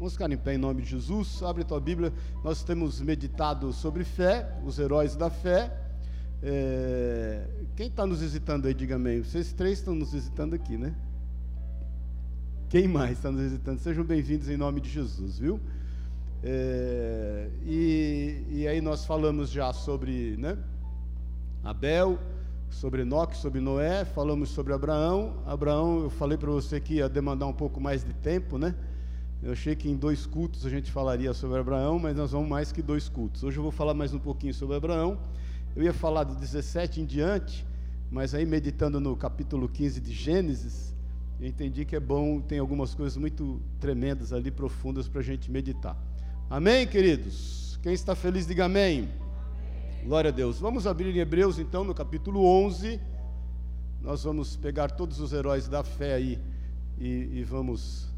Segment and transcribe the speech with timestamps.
[0.00, 1.42] Vamos ficar em pé em nome de Jesus.
[1.42, 2.10] Abre tua Bíblia.
[2.42, 5.70] Nós temos meditado sobre fé, os heróis da fé.
[6.42, 7.46] É...
[7.76, 9.22] Quem está nos visitando aí, diga amém.
[9.22, 10.94] Vocês três estão nos visitando aqui, né?
[12.70, 13.78] Quem mais está nos visitando?
[13.78, 15.60] Sejam bem-vindos em nome de Jesus, viu?
[16.42, 17.50] É...
[17.66, 20.56] E, e aí nós falamos já sobre né?
[21.62, 22.18] Abel,
[22.70, 25.42] sobre Enoque, sobre Noé, falamos sobre Abraão.
[25.44, 28.74] Abraão, eu falei para você que ia demandar um pouco mais de tempo, né?
[29.42, 32.70] Eu achei que em dois cultos a gente falaria sobre Abraão, mas nós vamos mais
[32.72, 33.42] que dois cultos.
[33.42, 35.18] Hoje eu vou falar mais um pouquinho sobre Abraão.
[35.74, 37.66] Eu ia falar do 17 em diante,
[38.10, 40.94] mas aí meditando no capítulo 15 de Gênesis,
[41.40, 45.50] eu entendi que é bom, tem algumas coisas muito tremendas ali, profundas para a gente
[45.50, 45.96] meditar.
[46.50, 47.78] Amém, queridos?
[47.82, 48.98] Quem está feliz, diga amém.
[48.98, 50.04] amém.
[50.04, 50.58] Glória a Deus.
[50.58, 53.00] Vamos abrir em Hebreus, então, no capítulo 11.
[54.02, 56.38] Nós vamos pegar todos os heróis da fé aí
[56.98, 58.09] e, e vamos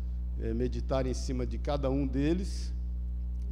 [0.43, 2.75] é, meditar em cima de cada um deles.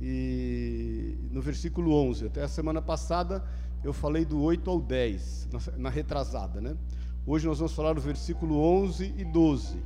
[0.00, 3.44] E no versículo 11, até a semana passada
[3.84, 6.76] eu falei do 8 ao 10, na, na retrasada, né?
[7.24, 9.80] Hoje nós vamos falar do versículo 11 e 12.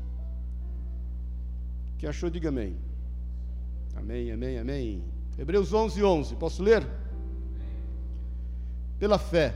[1.99, 2.77] Quem achou, diga amém.
[3.95, 5.05] Amém, amém, amém.
[5.37, 6.37] Hebreus 11, 11.
[6.37, 6.87] Posso ler?
[8.99, 9.55] Pela fé,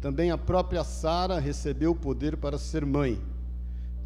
[0.00, 3.20] também a própria Sara recebeu o poder para ser mãe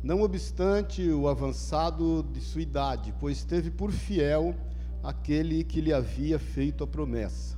[0.03, 4.55] não obstante o avançado de sua idade, pois teve por fiel
[5.03, 7.57] aquele que lhe havia feito a promessa.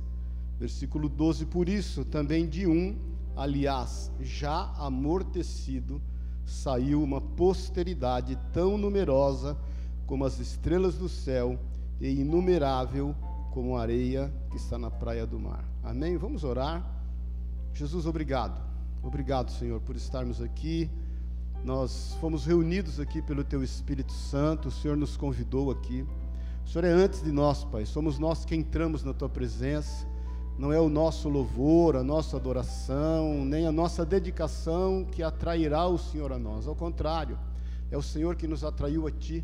[0.59, 2.97] Versículo 12: Por isso também de um,
[3.35, 6.01] aliás, já amortecido,
[6.45, 9.57] saiu uma posteridade tão numerosa
[10.05, 11.57] como as estrelas do céu
[11.99, 13.15] e inumerável
[13.51, 15.63] como a areia que está na praia do mar.
[15.81, 16.17] Amém?
[16.17, 16.85] Vamos orar.
[17.73, 18.61] Jesus, obrigado.
[19.01, 20.89] Obrigado, Senhor, por estarmos aqui
[21.63, 26.05] nós fomos reunidos aqui pelo Teu Espírito Santo, o Senhor nos convidou aqui.
[26.65, 30.05] O Senhor é antes de nós, Pai, somos nós que entramos na Tua presença.
[30.57, 35.97] Não é o nosso louvor, a nossa adoração, nem a nossa dedicação que atrairá o
[35.97, 36.67] Senhor a nós.
[36.67, 37.39] Ao contrário,
[37.89, 39.43] é o Senhor que nos atraiu a Ti.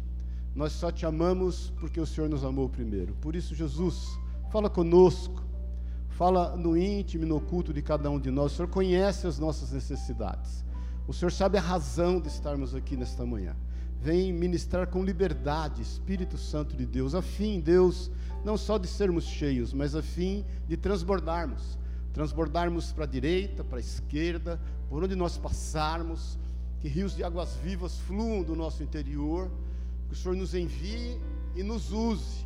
[0.53, 3.13] Nós só te amamos porque o Senhor nos amou primeiro.
[3.21, 4.19] Por isso, Jesus,
[4.51, 5.41] fala conosco,
[6.09, 8.51] fala no íntimo no oculto de cada um de nós.
[8.51, 10.67] O Senhor conhece as nossas necessidades.
[11.09, 13.55] O Senhor sabe a razão de estarmos aqui nesta manhã.
[13.99, 18.11] Vem ministrar com liberdade, Espírito Santo de Deus, a fim, Deus,
[18.45, 21.79] não só de sermos cheios, mas a fim de transbordarmos
[22.13, 26.37] transbordarmos para a direita, para a esquerda, por onde nós passarmos,
[26.79, 29.49] que rios de águas vivas fluam do nosso interior,
[30.07, 31.19] que o Senhor nos envie
[31.55, 32.45] e nos use,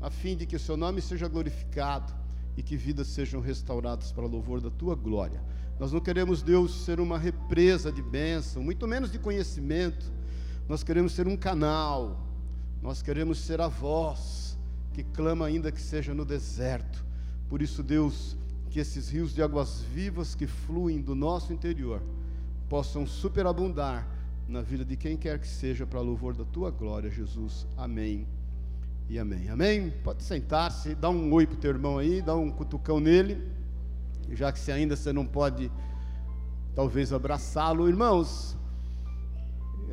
[0.00, 2.12] a fim de que o seu nome seja glorificado
[2.56, 5.42] e que vidas sejam restauradas para louvor da tua glória.
[5.78, 10.10] Nós não queremos, Deus, ser uma represa de bênção, muito menos de conhecimento.
[10.68, 12.26] Nós queremos ser um canal,
[12.82, 14.58] nós queremos ser a voz
[14.94, 17.04] que clama, ainda que seja no deserto.
[17.48, 18.36] Por isso, Deus,
[18.70, 22.02] que esses rios de águas vivas que fluem do nosso interior
[22.70, 24.08] possam superabundar
[24.48, 27.66] na vida de quem quer que seja, para louvor da tua glória, Jesus.
[27.76, 28.26] Amém
[29.10, 29.50] e amém.
[29.50, 29.92] Amém?
[30.02, 33.56] Pode sentar-se, dá um oi para o teu irmão aí, dá um cutucão nele
[34.32, 35.70] já que se ainda você não pode,
[36.74, 37.88] talvez, abraçá-lo.
[37.88, 38.56] Irmãos,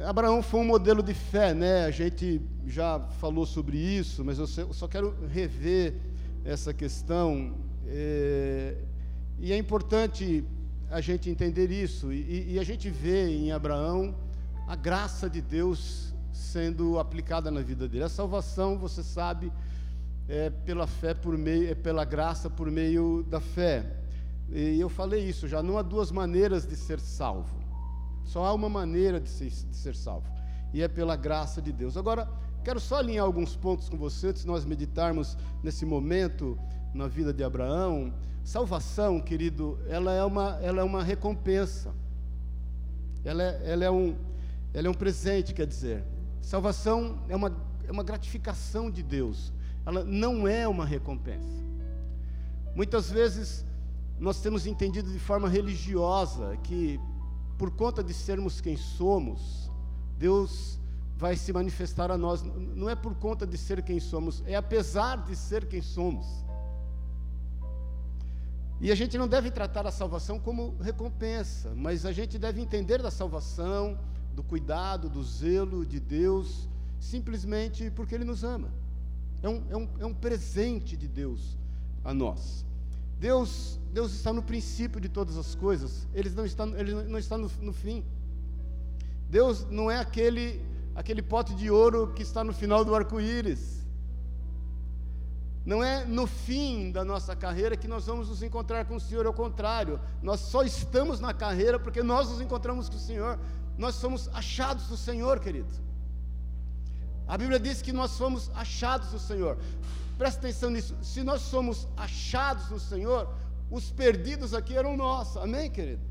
[0.05, 1.85] Abraão foi um modelo de fé, né?
[1.85, 5.95] A gente já falou sobre isso, mas eu só quero rever
[6.43, 7.55] essa questão.
[7.85, 8.75] É,
[9.39, 10.43] e é importante
[10.89, 12.11] a gente entender isso.
[12.11, 14.15] E, e, a gente vê em Abraão
[14.67, 18.03] a graça de Deus sendo aplicada na vida dele.
[18.03, 19.51] A salvação, você sabe,
[20.27, 24.02] é pela fé por meio, é pela graça por meio da fé.
[24.49, 27.63] E eu falei isso já, não há duas maneiras de ser salvo.
[28.23, 30.27] Só há uma maneira de ser, de ser salvo.
[30.73, 31.97] E é pela graça de Deus.
[31.97, 32.29] Agora,
[32.63, 36.57] quero só alinhar alguns pontos com você, antes de nós meditarmos nesse momento
[36.93, 38.13] na vida de Abraão.
[38.43, 41.93] Salvação, querido, ela é uma, ela é uma recompensa.
[43.23, 44.15] Ela é, ela, é um,
[44.73, 46.03] ela é um presente, quer dizer.
[46.41, 47.55] Salvação é uma,
[47.87, 49.53] é uma gratificação de Deus.
[49.85, 51.63] Ela não é uma recompensa.
[52.75, 53.65] Muitas vezes
[54.23, 56.97] nós temos entendido de forma religiosa que,
[57.57, 59.69] por conta de sermos quem somos,
[60.17, 60.79] Deus
[61.17, 62.41] vai se manifestar a nós.
[62.41, 66.25] Não é por conta de ser quem somos, é apesar de ser quem somos.
[68.79, 73.01] E a gente não deve tratar a salvação como recompensa, mas a gente deve entender
[73.01, 73.99] da salvação,
[74.33, 78.73] do cuidado, do zelo de Deus, simplesmente porque Ele nos ama.
[79.41, 81.57] É um, é um, é um presente de Deus
[82.05, 82.65] a nós.
[83.23, 87.37] Deus, Deus está no princípio de todas as coisas, Ele não está, ele não está
[87.37, 88.03] no, no fim.
[89.29, 90.61] Deus não é aquele,
[90.93, 93.87] aquele pote de ouro que está no final do arco-íris.
[95.65, 99.25] Não é no fim da nossa carreira que nós vamos nos encontrar com o Senhor,
[99.25, 103.39] ao contrário, nós só estamos na carreira porque nós nos encontramos com o Senhor,
[103.77, 105.73] nós somos achados do Senhor, querido.
[107.27, 109.57] A Bíblia diz que nós somos achados do Senhor.
[110.17, 110.95] Presta atenção nisso.
[111.01, 113.33] Se nós somos achados do Senhor,
[113.71, 115.35] os perdidos aqui eram nós.
[115.37, 116.01] Amém, querido?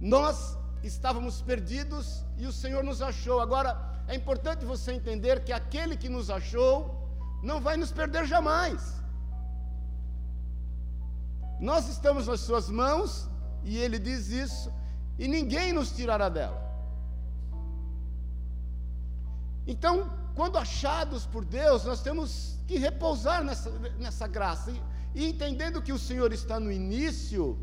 [0.00, 3.40] Nós estávamos perdidos e o Senhor nos achou.
[3.40, 7.08] Agora, é importante você entender que aquele que nos achou
[7.42, 9.00] não vai nos perder jamais.
[11.58, 13.28] Nós estamos nas Suas mãos,
[13.62, 14.72] e Ele diz isso,
[15.18, 16.69] e ninguém nos tirará dela.
[19.66, 24.82] Então, quando achados por Deus, nós temos que repousar nessa, nessa graça, e,
[25.14, 27.58] e entendendo que o Senhor está no início,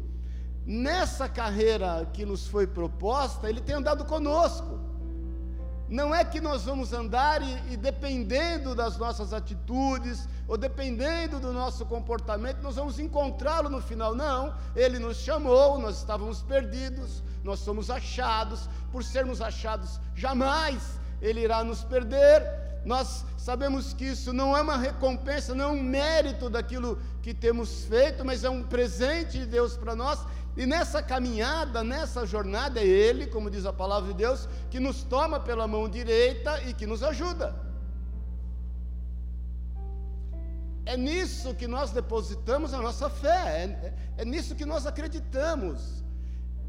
[0.66, 4.80] nessa carreira que nos foi proposta, Ele tem andado conosco.
[5.90, 11.54] Não é que nós vamos andar e, e, dependendo das nossas atitudes, ou dependendo do
[11.54, 14.14] nosso comportamento, nós vamos encontrá-lo no final.
[14.14, 21.42] Não, ele nos chamou, nós estávamos perdidos, nós somos achados, por sermos achados, jamais ele
[21.42, 22.42] irá nos perder.
[22.86, 27.84] Nós sabemos que isso não é uma recompensa, não é um mérito daquilo que temos
[27.86, 30.26] feito, mas é um presente de Deus para nós,
[30.56, 35.04] e nessa caminhada, nessa jornada, é Ele, como diz a palavra de Deus, que nos
[35.04, 37.54] toma pela mão direita e que nos ajuda.
[40.84, 46.04] É nisso que nós depositamos a nossa fé, é, é, nisso que nós acreditamos,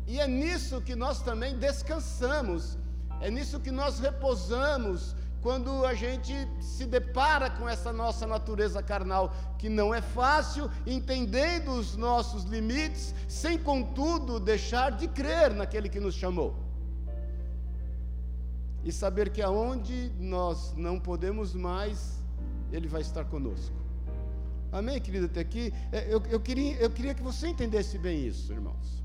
[0.06, 2.77] e é nisso que nós também descansamos,
[3.20, 9.32] é nisso que nós repousamos, quando a gente se depara com essa nossa natureza carnal,
[9.59, 16.00] que não é fácil, entendendo os nossos limites, sem contudo deixar de crer naquele que
[16.00, 16.56] nos chamou.
[18.85, 22.19] E saber que aonde nós não podemos mais,
[22.73, 23.76] Ele vai estar conosco.
[24.71, 25.73] Amém, querido, até aqui?
[25.93, 29.03] É, eu, eu, queria, eu queria que você entendesse bem isso, irmãos.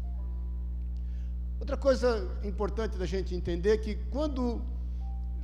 [1.64, 4.62] Outra coisa importante da gente entender é que quando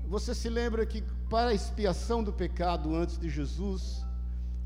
[0.05, 4.05] você se lembra que para a expiação do pecado antes de Jesus,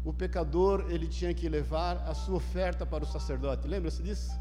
[0.03, 3.67] o pecador ele tinha que levar a sua oferta para o sacerdote.
[3.67, 4.31] Lembra-se disso?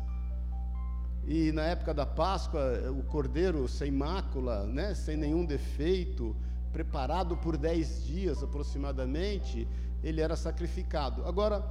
[1.26, 6.34] E na época da Páscoa, o cordeiro sem mácula, né, sem nenhum defeito,
[6.72, 9.68] preparado por dez dias aproximadamente,
[10.02, 11.26] ele era sacrificado.
[11.26, 11.62] Agora,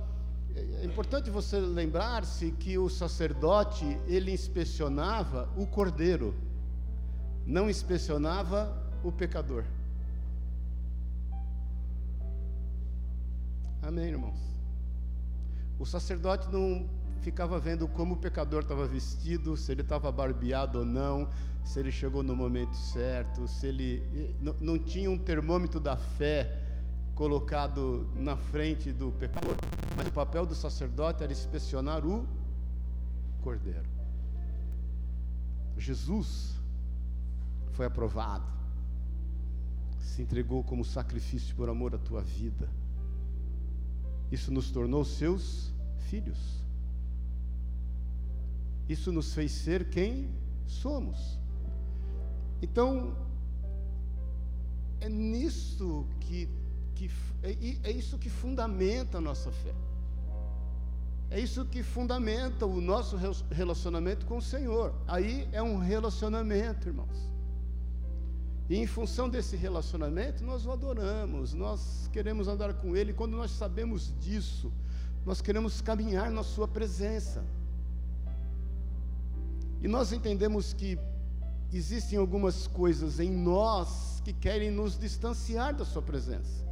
[0.56, 6.36] é importante você lembrar-se que o sacerdote ele inspecionava o cordeiro,
[7.45, 9.63] não inspecionava o pecador.
[13.81, 14.39] Amém, irmãos?
[15.80, 16.88] O sacerdote não
[17.21, 21.30] ficava vendo como o pecador estava vestido, se ele estava barbeado ou não,
[21.63, 26.70] se ele chegou no momento certo, se ele não, não tinha um termômetro da fé
[27.21, 29.56] colocado na frente do pecador,
[29.95, 32.27] mas o papel do sacerdote era inspecionar o
[33.44, 33.88] cordeiro.
[35.77, 36.56] Jesus
[37.73, 38.50] foi aprovado
[40.00, 42.68] se entregou como sacrifício por amor à tua vida.
[44.31, 45.71] Isso nos tornou seus
[46.09, 46.39] filhos.
[48.89, 50.27] Isso nos fez ser quem
[50.65, 51.39] somos.
[52.63, 53.15] Então,
[55.00, 56.50] é nisso que,
[57.01, 57.09] que
[57.42, 59.73] é, é isso que fundamenta a nossa fé.
[61.30, 63.18] É isso que fundamenta o nosso
[63.49, 64.94] relacionamento com o Senhor.
[65.07, 67.30] Aí é um relacionamento, irmãos.
[68.69, 73.14] E em função desse relacionamento, nós o adoramos, nós queremos andar com Ele.
[73.14, 74.71] Quando nós sabemos disso,
[75.25, 77.44] nós queremos caminhar na Sua presença.
[79.81, 80.99] E nós entendemos que
[81.73, 86.70] existem algumas coisas em nós que querem nos distanciar da Sua presença.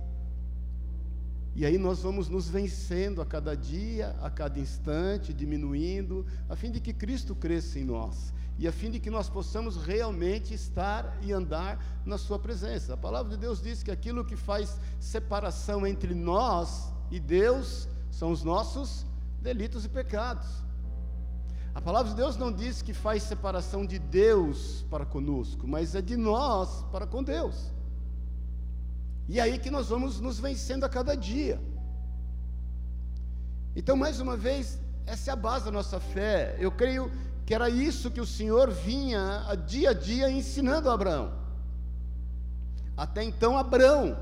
[1.56, 6.72] E aí nós vamos nos vencendo a cada dia, a cada instante, diminuindo, a fim
[6.72, 11.18] de que Cristo cresça em nós e a fim de que nós possamos realmente estar
[11.22, 12.94] e andar na Sua presença.
[12.94, 18.32] A palavra de Deus diz que aquilo que faz separação entre nós e Deus são
[18.32, 19.06] os nossos
[19.42, 20.46] delitos e pecados.
[21.74, 26.02] A palavra de Deus não diz que faz separação de Deus para conosco, mas é
[26.02, 27.72] de nós para com Deus.
[29.34, 31.62] E aí que nós vamos nos vencendo a cada dia.
[33.76, 36.58] Então, mais uma vez, essa é a base da nossa fé.
[36.60, 37.12] Eu creio
[37.46, 41.32] que era isso que o Senhor vinha a dia a dia ensinando a Abraão.
[42.98, 44.18] Até então, Abraão,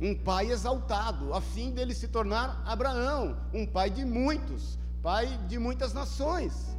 [0.00, 5.58] um pai exaltado, a fim dele se tornar Abraão, um pai de muitos, pai de
[5.58, 6.73] muitas nações.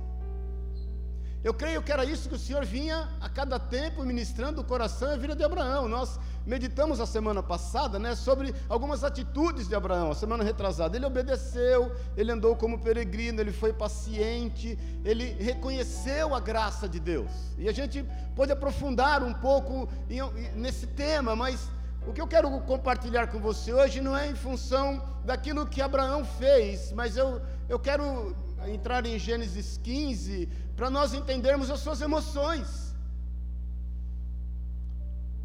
[1.46, 5.12] Eu creio que era isso que o Senhor vinha a cada tempo ministrando o coração
[5.12, 5.88] e a vida de Abraão.
[5.88, 10.98] Nós meditamos a semana passada né, sobre algumas atitudes de Abraão, a semana retrasada.
[10.98, 17.30] Ele obedeceu, ele andou como peregrino, ele foi paciente, ele reconheceu a graça de Deus.
[17.60, 18.04] E a gente
[18.36, 19.88] pode aprofundar um pouco
[20.56, 21.70] nesse tema, mas
[22.08, 26.26] o que eu quero compartilhar com você hoje não é em função daquilo que Abraão
[26.26, 28.36] fez, mas eu, eu quero
[28.70, 32.94] entrar em Gênesis 15 para nós entendermos as suas emoções.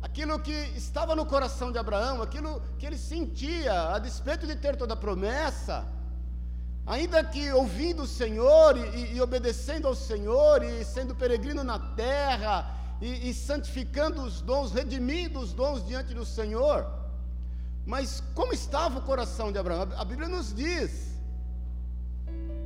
[0.03, 4.77] Aquilo que estava no coração de Abraão, aquilo que ele sentia, a despeito de ter
[4.77, 5.87] toda a promessa,
[6.87, 12.75] ainda que ouvindo o Senhor e, e obedecendo ao Senhor e sendo peregrino na terra
[13.01, 16.87] e, e santificando os dons, redimindo os dons diante do Senhor,
[17.87, 19.89] mas como estava o coração de Abraão?
[19.97, 21.10] A Bíblia nos diz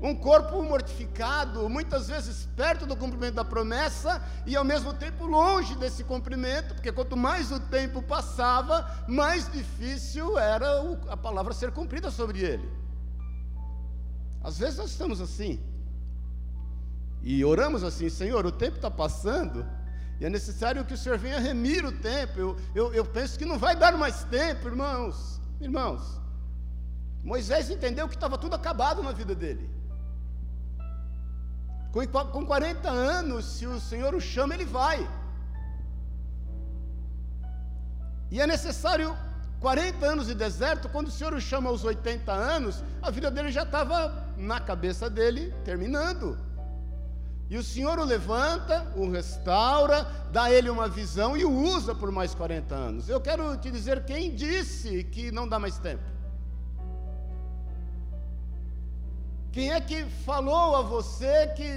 [0.05, 5.75] um corpo mortificado, muitas vezes perto do cumprimento da promessa e ao mesmo tempo longe
[5.77, 10.67] desse cumprimento, porque quanto mais o tempo passava, mais difícil era
[11.09, 12.71] a palavra ser cumprida sobre ele.
[14.43, 15.59] Às vezes nós estamos assim,
[17.23, 19.67] e oramos assim: Senhor, o tempo está passando,
[20.21, 22.39] e é necessário que o Senhor venha remir o tempo.
[22.39, 25.41] Eu, eu, eu penso que não vai dar mais tempo, irmãos.
[25.59, 26.21] Irmãos,
[27.23, 29.71] Moisés entendeu que estava tudo acabado na vida dele.
[31.95, 35.09] Com, com 40 anos, se o Senhor o chama, ele vai.
[38.33, 39.17] E é necessário
[39.61, 43.53] 40 anos de deserto, quando o Senhor o chama aos 80 anos, a vida dele
[43.53, 46.37] já estava na cabeça dele, terminando.
[47.49, 52.11] E o Senhor o levanta, o restaura, dá ele uma visão e o usa por
[52.11, 53.09] mais 40 anos.
[53.09, 56.03] Eu quero te dizer quem disse que não dá mais tempo.
[59.55, 61.69] Quem é que falou a você que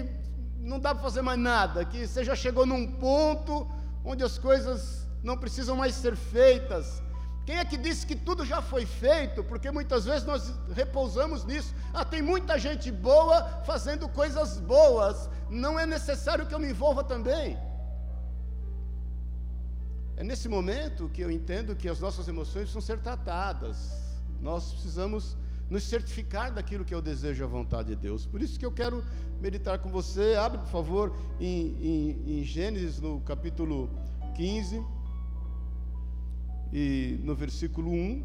[0.59, 3.67] não dá para fazer mais nada, que você já chegou num ponto
[4.03, 7.03] onde as coisas não precisam mais ser feitas?
[7.45, 9.43] Quem é que disse que tudo já foi feito?
[9.43, 11.71] Porque muitas vezes nós repousamos nisso.
[11.93, 15.29] Ah, tem muita gente boa fazendo coisas boas.
[15.47, 17.55] Não é necessário que eu me envolva também.
[20.15, 23.77] É nesse momento que eu entendo que as nossas emoções precisam ser tratadas.
[24.41, 25.37] Nós precisamos
[25.69, 28.25] nos certificar daquilo que é o desejo e a vontade de Deus.
[28.25, 29.03] Por isso que eu quero
[29.41, 30.35] meditar com você.
[30.35, 33.89] Abre, por favor, em, em, em Gênesis, no capítulo
[34.35, 34.83] 15,
[36.71, 38.23] e no versículo 1.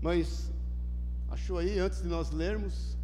[0.00, 0.52] Mas,
[1.30, 2.96] achou aí, antes de nós lermos,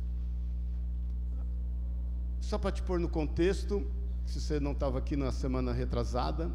[2.40, 3.86] só para te pôr no contexto,
[4.26, 6.50] se você não estava aqui na semana retrasada,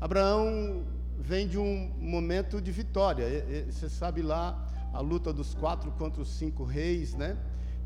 [0.00, 0.84] Abraão
[1.22, 3.24] vem de um momento de vitória.
[3.70, 7.38] Você sabe lá a luta dos quatro contra os cinco reis, né?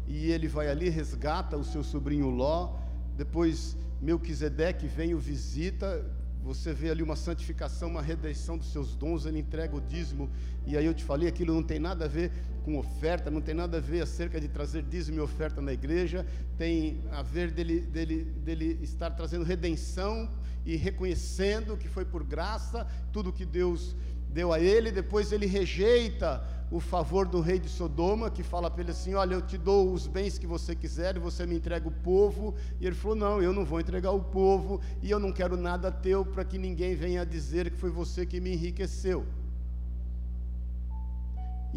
[0.07, 2.79] E ele vai ali, resgata o seu sobrinho Ló.
[3.15, 6.05] Depois Melquisedeque vem o visita.
[6.47, 9.27] Você vê ali uma santificação, uma redenção dos seus dons.
[9.27, 10.31] Ele entrega o dízimo.
[10.65, 12.31] E aí eu te falei, aquilo não tem nada a ver
[12.65, 16.25] com oferta, não tem nada a ver acerca de trazer dízimo e oferta na igreja.
[16.57, 20.31] Tem a ver dele, dele, dele estar trazendo redenção
[20.65, 23.97] e reconhecendo que foi por graça tudo que Deus
[24.37, 24.93] deu a ele.
[24.93, 29.35] Depois ele rejeita o favor do rei de Sodoma, que fala para ele assim: Olha,
[29.35, 32.55] eu te dou os bens que você quiser e você me entrega o povo.
[32.79, 35.91] E ele falou: Não, eu não vou entregar o povo e eu não quero nada
[35.91, 39.25] teu para que ninguém venha dizer que foi você que me enriqueceu.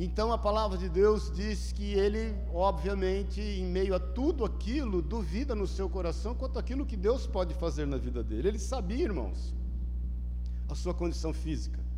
[0.06, 5.54] Então a palavra de Deus diz que ele, obviamente, em meio a tudo aquilo, duvida
[5.54, 8.48] no seu coração quanto aquilo que Deus pode fazer na vida dele.
[8.48, 9.54] Ele sabia, irmãos,
[10.70, 11.89] a sua condição física.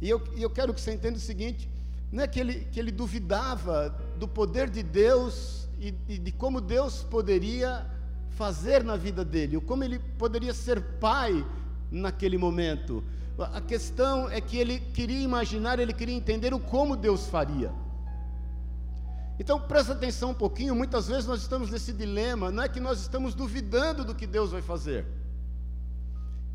[0.00, 1.68] E eu, e eu quero que você entenda o seguinte:
[2.10, 6.60] não é que ele, que ele duvidava do poder de Deus e, e de como
[6.60, 7.86] Deus poderia
[8.30, 11.44] fazer na vida dele, ou como ele poderia ser pai
[11.90, 13.02] naquele momento.
[13.38, 17.70] A questão é que ele queria imaginar, ele queria entender o como Deus faria.
[19.38, 23.00] Então presta atenção um pouquinho, muitas vezes nós estamos nesse dilema, não é que nós
[23.00, 25.06] estamos duvidando do que Deus vai fazer.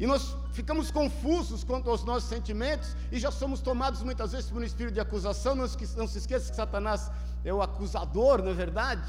[0.01, 4.59] E nós ficamos confusos quanto aos nossos sentimentos e já somos tomados muitas vezes por
[4.59, 5.53] um espírito de acusação.
[5.53, 7.11] Não, não se esqueça que Satanás
[7.45, 9.07] é o acusador, não é verdade?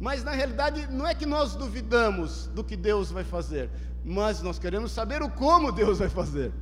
[0.00, 3.70] Mas na realidade não é que nós duvidamos do que Deus vai fazer,
[4.04, 6.52] mas nós queremos saber o como Deus vai fazer.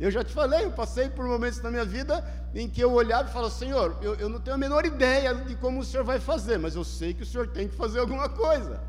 [0.00, 2.24] Eu já te falei, eu passei por momentos na minha vida
[2.54, 5.56] em que eu olhava e falava, Senhor, eu, eu não tenho a menor ideia de
[5.56, 8.30] como o Senhor vai fazer, mas eu sei que o Senhor tem que fazer alguma
[8.30, 8.80] coisa.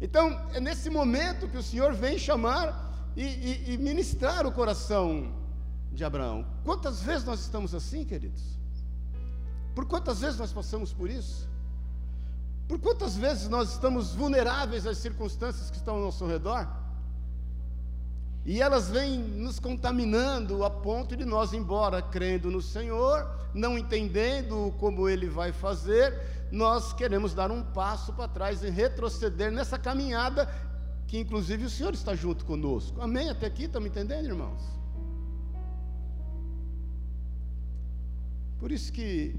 [0.00, 5.32] Então, é nesse momento que o Senhor vem chamar e, e, e ministrar o coração
[5.92, 6.46] de Abraão.
[6.64, 8.42] Quantas vezes nós estamos assim, queridos?
[9.74, 11.48] Por quantas vezes nós passamos por isso?
[12.68, 16.68] Por quantas vezes nós estamos vulneráveis às circunstâncias que estão ao nosso redor?
[18.46, 24.72] E elas vêm nos contaminando a ponto de nós, embora crendo no Senhor, não entendendo
[24.78, 26.14] como Ele vai fazer,
[26.52, 30.48] nós queremos dar um passo para trás e retroceder nessa caminhada
[31.08, 33.00] que, inclusive, o Senhor está junto conosco.
[33.00, 33.28] Amém?
[33.28, 34.62] Até aqui, estão me entendendo, irmãos?
[38.60, 39.34] Por isso que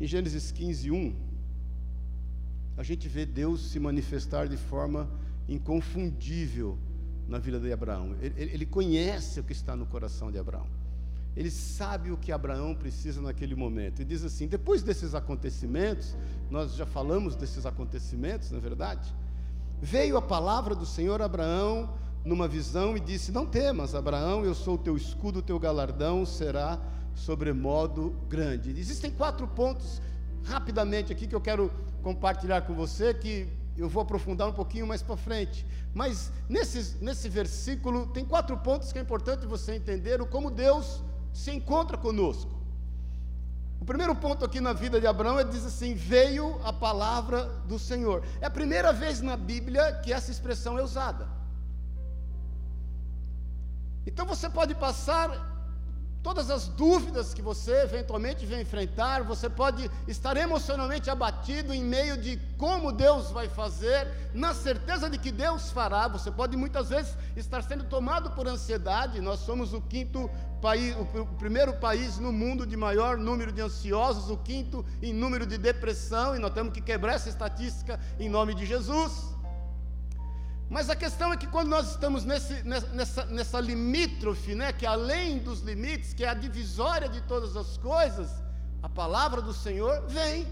[0.00, 1.16] em Gênesis 15, 1,
[2.76, 5.10] a gente vê Deus se manifestar de forma
[5.48, 6.78] inconfundível
[7.28, 8.14] na vida de Abraão.
[8.20, 10.66] Ele, ele, conhece o que está no coração de Abraão.
[11.36, 14.02] Ele sabe o que Abraão precisa naquele momento.
[14.02, 16.16] E diz assim: depois desses acontecimentos,
[16.50, 19.14] nós já falamos desses acontecimentos, na é verdade,
[19.80, 24.54] veio a palavra do Senhor a Abraão numa visão e disse: Não temas, Abraão, eu
[24.54, 26.78] sou o teu escudo, o teu galardão será
[27.14, 28.70] sobremodo grande.
[28.70, 30.00] Existem quatro pontos
[30.44, 31.70] rapidamente aqui que eu quero
[32.02, 35.66] compartilhar com você que eu vou aprofundar um pouquinho mais para frente.
[35.94, 41.02] Mas nesse, nesse versículo tem quatro pontos que é importante você entender o como Deus
[41.32, 42.50] se encontra conosco.
[43.80, 47.78] O primeiro ponto aqui na vida de Abraão é diz assim: veio a palavra do
[47.78, 48.22] Senhor.
[48.40, 51.26] É a primeira vez na Bíblia que essa expressão é usada.
[54.06, 55.51] Então você pode passar
[56.22, 62.16] todas as dúvidas que você eventualmente vem enfrentar, você pode estar emocionalmente abatido em meio
[62.16, 66.06] de como Deus vai fazer, na certeza de que Deus fará.
[66.08, 69.20] Você pode muitas vezes estar sendo tomado por ansiedade.
[69.20, 74.30] Nós somos o quinto país, o primeiro país no mundo de maior número de ansiosos,
[74.30, 78.54] o quinto em número de depressão, e nós temos que quebrar essa estatística em nome
[78.54, 79.41] de Jesus.
[80.72, 84.88] Mas a questão é que quando nós estamos nesse, nessa, nessa limítrofe, né, que é
[84.88, 88.30] além dos limites, que é a divisória de todas as coisas,
[88.82, 90.46] a palavra do Senhor vem.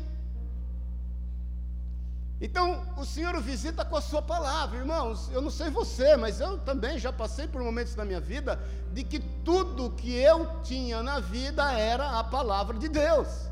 [2.38, 5.30] Então, o Senhor o visita com a sua palavra, irmãos.
[5.32, 8.60] Eu não sei você, mas eu também já passei por momentos na minha vida
[8.92, 13.49] de que tudo que eu tinha na vida era a palavra de Deus.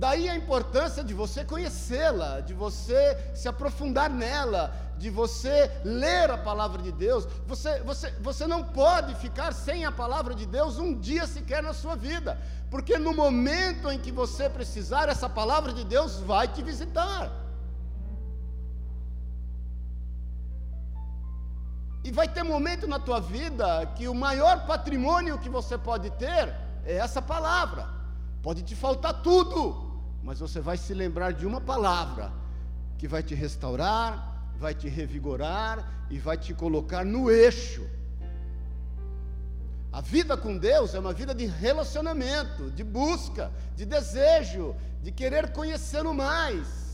[0.00, 3.02] Daí a importância de você conhecê-la, de você
[3.34, 7.26] se aprofundar nela, de você ler a palavra de Deus.
[7.46, 11.74] Você, você, você não pode ficar sem a palavra de Deus um dia sequer na
[11.74, 16.62] sua vida, porque no momento em que você precisar, essa palavra de Deus vai te
[16.62, 17.30] visitar.
[22.02, 26.56] E vai ter momento na tua vida que o maior patrimônio que você pode ter
[26.86, 27.86] é essa palavra.
[28.42, 29.89] Pode te faltar tudo,
[30.22, 32.32] mas você vai se lembrar de uma palavra
[32.98, 37.86] que vai te restaurar, vai te revigorar e vai te colocar no eixo.
[39.92, 45.52] A vida com Deus é uma vida de relacionamento, de busca, de desejo, de querer
[45.52, 46.90] conhecê-lo mais.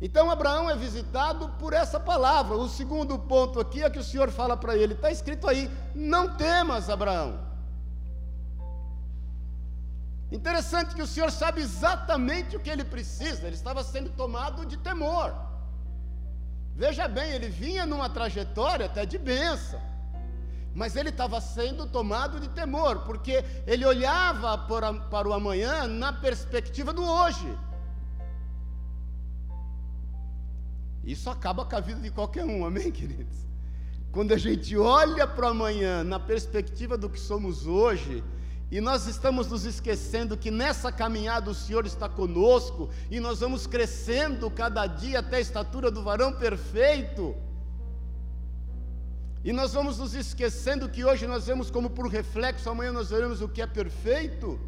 [0.00, 2.56] Então Abraão é visitado por essa palavra.
[2.56, 6.34] O segundo ponto aqui é que o Senhor fala para ele: está escrito aí, não
[6.36, 7.49] temas, Abraão.
[10.30, 14.76] Interessante que o Senhor sabe exatamente o que ele precisa, ele estava sendo tomado de
[14.76, 15.34] temor.
[16.74, 19.80] Veja bem, ele vinha numa trajetória até de bênção,
[20.72, 26.92] mas ele estava sendo tomado de temor, porque ele olhava para, o amanhã na perspectiva
[26.92, 27.58] do hoje.
[31.02, 33.38] Isso acaba com a vida de qualquer um, amém, queridos?
[34.12, 38.22] Quando a gente olha para o amanhã na perspectiva do que somos hoje,
[38.70, 43.66] e nós estamos nos esquecendo que nessa caminhada o Senhor está conosco e nós vamos
[43.66, 47.34] crescendo cada dia até a estatura do varão perfeito.
[49.42, 53.40] E nós vamos nos esquecendo que hoje nós vemos como por reflexo, amanhã nós veremos
[53.42, 54.60] o que é perfeito.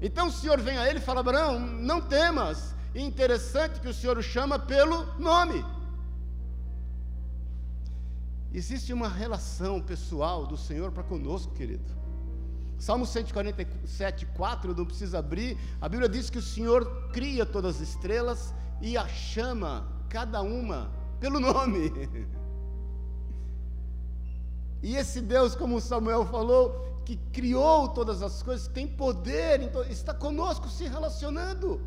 [0.00, 2.76] Então o Senhor vem a ele e fala: Abraão, não temas.
[2.94, 5.64] E interessante que o Senhor o chama pelo nome.
[8.52, 12.00] Existe uma relação pessoal do Senhor para conosco, querido.
[12.80, 15.58] Salmo 147, 4, não precisa abrir.
[15.82, 20.90] A Bíblia diz que o Senhor cria todas as estrelas e a chama, cada uma,
[21.20, 21.92] pelo nome.
[24.82, 30.14] E esse Deus, como Samuel falou, que criou todas as coisas, tem poder, então, está
[30.14, 31.78] conosco se relacionando.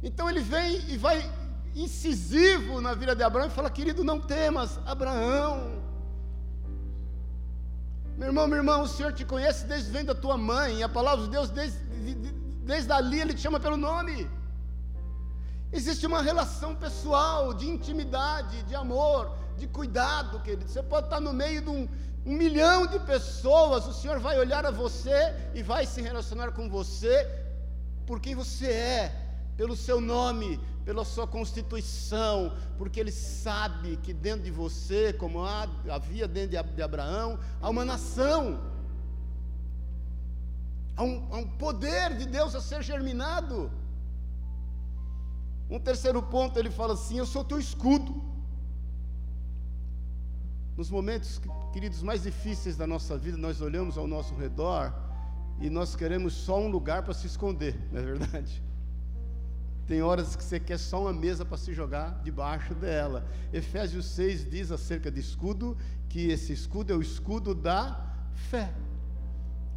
[0.00, 1.28] Então ele vem e vai
[1.74, 5.82] incisivo na vida de Abraão e fala: Querido, não temas, Abraão,
[8.18, 11.24] meu irmão, meu irmão, o Senhor te conhece desde vem da tua mãe, a palavra
[11.26, 11.78] de Deus, desde,
[12.64, 14.28] desde ali, Ele te chama pelo nome.
[15.72, 20.68] Existe uma relação pessoal, de intimidade, de amor, de cuidado, querido.
[20.68, 21.88] Você pode estar no meio de um,
[22.26, 26.68] um milhão de pessoas, o Senhor vai olhar a você e vai se relacionar com
[26.68, 27.24] você
[28.04, 29.16] por quem você é,
[29.56, 35.44] pelo seu nome, pela sua constituição, porque ele sabe que dentro de você, como
[35.96, 38.58] havia dentro de Abraão, há uma nação,
[40.96, 43.70] há um, há um poder de Deus a ser germinado.
[45.68, 48.22] Um terceiro ponto, ele fala assim: Eu sou teu escudo.
[50.74, 51.38] Nos momentos,
[51.70, 54.94] queridos, mais difíceis da nossa vida, nós olhamos ao nosso redor
[55.60, 58.67] e nós queremos só um lugar para se esconder, não é verdade?
[59.88, 63.26] Tem horas que você quer só uma mesa para se jogar debaixo dela.
[63.50, 65.78] Efésios 6 diz acerca de escudo
[66.10, 67.98] que esse escudo é o escudo da
[68.34, 68.70] fé,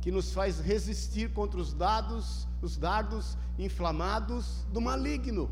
[0.02, 5.50] que nos faz resistir contra os dados, os dardos inflamados do maligno.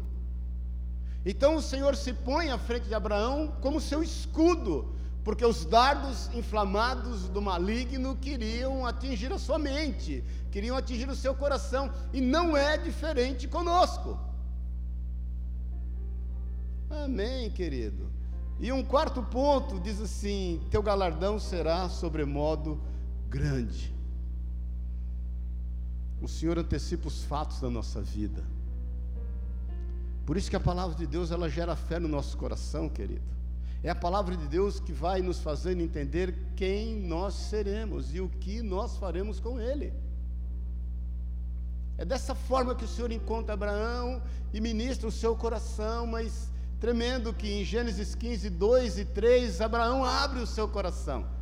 [1.26, 4.94] Então o Senhor se põe à frente de Abraão como seu escudo,
[5.24, 11.34] porque os dardos inflamados do maligno queriam atingir a sua mente, queriam atingir o seu
[11.34, 14.28] coração, e não é diferente conosco.
[17.04, 18.10] Amém, querido.
[18.60, 22.80] E um quarto ponto diz assim: teu galardão será sobremodo
[23.30, 23.94] grande.
[26.22, 28.44] O Senhor antecipa os fatos da nossa vida.
[30.26, 33.24] Por isso que a palavra de Deus ela gera fé no nosso coração, querido.
[33.82, 38.28] É a palavra de Deus que vai nos fazer entender quem nós seremos e o
[38.28, 39.94] que nós faremos com Ele.
[41.98, 44.22] É dessa forma que o Senhor encontra Abraão
[44.54, 50.04] e ministra o seu coração, mas tremendo que em Gênesis 15, 2 e 3, Abraão
[50.06, 51.39] abre o seu coração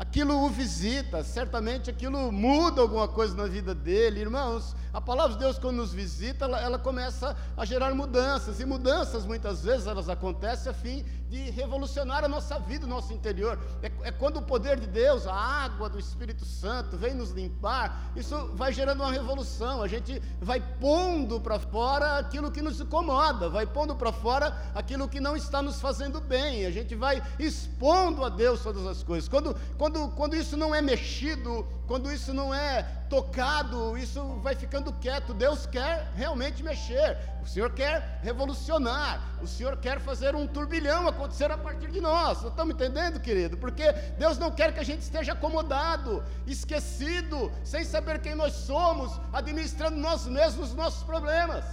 [0.00, 4.20] aquilo o visita, certamente aquilo muda alguma coisa na vida dele.
[4.20, 8.64] Irmãos, a palavra de Deus, quando nos visita, ela, ela, começa a gerar mudanças, e
[8.64, 13.58] mudanças muitas vezes elas acontecem a fim de revolucionar a nossa vida, o nosso interior.
[13.82, 18.10] É, é quando o poder de Deus, a água do Espírito Santo, vem nos limpar,
[18.16, 19.82] isso vai gerando uma revolução.
[19.82, 25.08] A gente vai pondo para fora aquilo que nos incomoda, vai pondo para fora aquilo
[25.08, 29.28] que não está nos fazendo bem, a gente vai expondo a Deus todas as coisas.
[29.28, 34.54] Quando, quando quando, quando isso não é mexido, quando isso não é tocado, isso vai
[34.54, 35.34] ficando quieto.
[35.34, 41.50] Deus quer realmente mexer, o Senhor quer revolucionar, o Senhor quer fazer um turbilhão acontecer
[41.50, 42.44] a partir de nós.
[42.44, 43.56] Estamos entendendo, querido?
[43.56, 49.20] Porque Deus não quer que a gente esteja acomodado, esquecido, sem saber quem nós somos,
[49.32, 51.64] administrando nós mesmos os nossos problemas.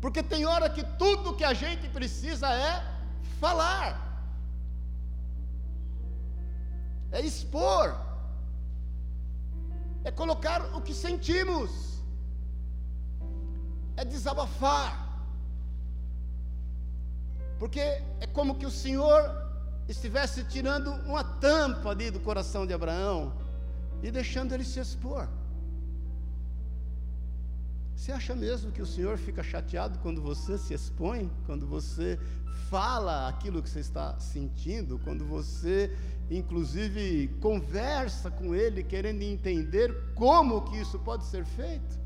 [0.00, 2.84] Porque tem hora que tudo que a gente precisa é
[3.40, 4.05] falar
[7.12, 7.96] é expor,
[10.04, 12.02] é colocar o que sentimos,
[13.96, 15.06] é desabafar,
[17.58, 17.80] porque
[18.20, 19.46] é como que o Senhor
[19.88, 23.32] estivesse tirando uma tampa ali do coração de Abraão
[24.02, 25.28] e deixando ele se expor.
[27.96, 32.18] Você acha mesmo que o Senhor fica chateado quando você se expõe, quando você
[32.68, 35.90] fala aquilo que você está sentindo, quando você,
[36.30, 41.98] inclusive, conversa com Ele, querendo entender como que isso pode ser feito?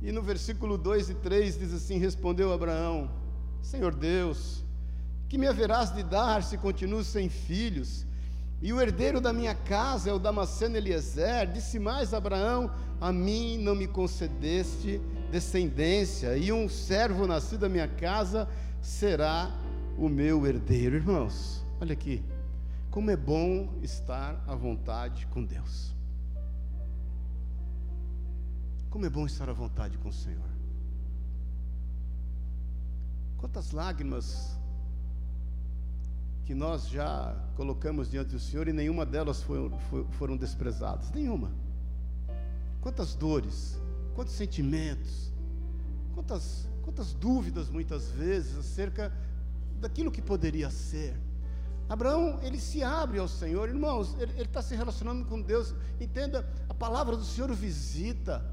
[0.00, 3.10] E no versículo 2 e 3 diz assim: Respondeu Abraão:
[3.60, 4.64] Senhor Deus,
[5.28, 8.06] que me haverás de dar se continuo sem filhos?
[8.60, 11.50] E o herdeiro da minha casa é o Damasceno Eliezer.
[11.50, 12.70] Disse mais Abraão:
[13.02, 18.48] A mim não me concedeste descendência, e um servo nascido da minha casa
[18.80, 19.50] será
[19.98, 20.94] o meu herdeiro.
[20.94, 22.22] Irmãos, olha aqui,
[22.92, 25.92] como é bom estar à vontade com Deus.
[28.88, 30.48] Como é bom estar à vontade com o Senhor.
[33.36, 34.56] Quantas lágrimas
[36.44, 39.76] que nós já colocamos diante do Senhor e nenhuma delas foram,
[40.12, 41.61] foram desprezadas nenhuma.
[42.82, 43.80] Quantas dores,
[44.14, 45.32] quantos sentimentos,
[46.14, 49.10] quantas, quantas dúvidas muitas vezes acerca
[49.80, 51.18] daquilo que poderia ser.
[51.88, 55.74] Abraão, ele se abre ao Senhor, irmãos, ele está se relacionando com Deus.
[56.00, 58.44] Entenda, a palavra do Senhor o visita,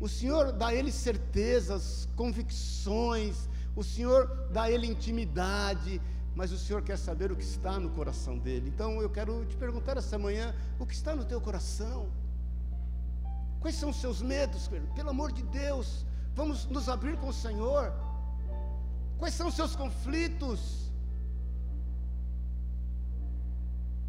[0.00, 6.00] o Senhor dá a ele certezas, convicções, o Senhor dá a ele intimidade,
[6.34, 8.70] mas o Senhor quer saber o que está no coração dele.
[8.74, 12.08] Então eu quero te perguntar essa manhã: o que está no teu coração?
[13.64, 16.04] Quais são os seus medos, pelo amor de Deus?
[16.34, 17.94] Vamos nos abrir com o Senhor.
[19.16, 20.92] Quais são os seus conflitos?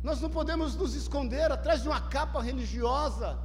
[0.03, 3.39] Nós não podemos nos esconder atrás de uma capa religiosa.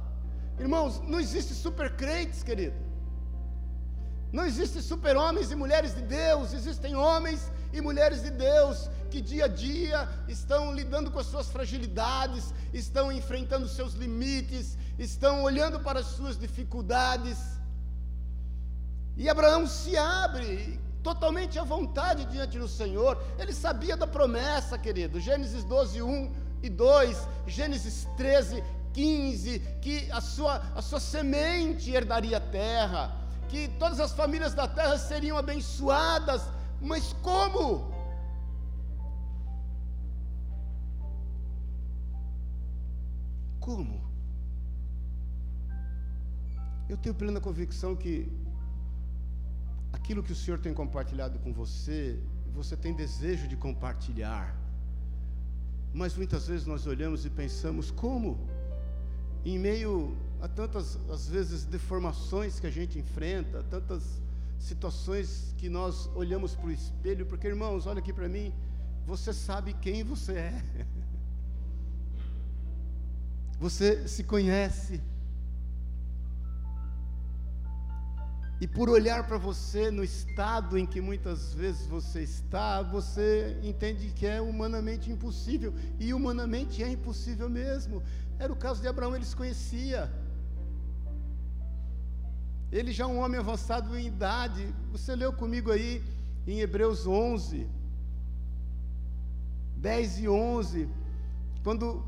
[0.59, 2.75] Irmãos, não existe super crentes, querido.
[4.31, 9.21] Não existem super homens e mulheres de Deus, existem homens e mulheres de Deus que
[9.21, 15.81] dia a dia estão lidando com as suas fragilidades, estão enfrentando seus limites, estão olhando
[15.81, 17.37] para as suas dificuldades.
[19.17, 23.21] E Abraão se abre totalmente à vontade diante do Senhor.
[23.37, 25.19] Ele sabia da promessa, querido.
[25.19, 26.31] Gênesis 12, 1
[26.63, 28.63] e 2, Gênesis 13,
[28.93, 33.20] 15, que a sua, a sua semente herdaria a terra,
[33.51, 36.41] que todas as famílias da terra seriam abençoadas.
[36.89, 37.65] Mas como?
[43.67, 43.97] Como?
[46.91, 48.13] Eu tenho plena convicção que
[49.97, 51.99] aquilo que o Senhor tem compartilhado com você,
[52.59, 54.47] você tem desejo de compartilhar.
[55.93, 58.29] Mas muitas vezes nós olhamos e pensamos como,
[59.45, 59.93] em meio
[60.41, 64.03] a tantas, às vezes, deformações que a gente enfrenta, tantas
[64.59, 68.53] situações que nós olhamos para o espelho, porque irmãos, olha aqui para mim,
[69.05, 70.63] você sabe quem você é,
[73.59, 75.01] você se conhece,
[78.61, 84.11] E por olhar para você no estado em que muitas vezes você está, você entende
[84.15, 85.73] que é humanamente impossível.
[85.99, 88.03] E humanamente é impossível mesmo.
[88.37, 90.11] Era o caso de Abraão, ele se conhecia.
[92.71, 94.73] Ele já é um homem avançado em idade.
[94.91, 96.01] Você leu comigo aí
[96.47, 97.67] em Hebreus 11,
[99.75, 100.89] 10 e 11,
[101.63, 102.03] quando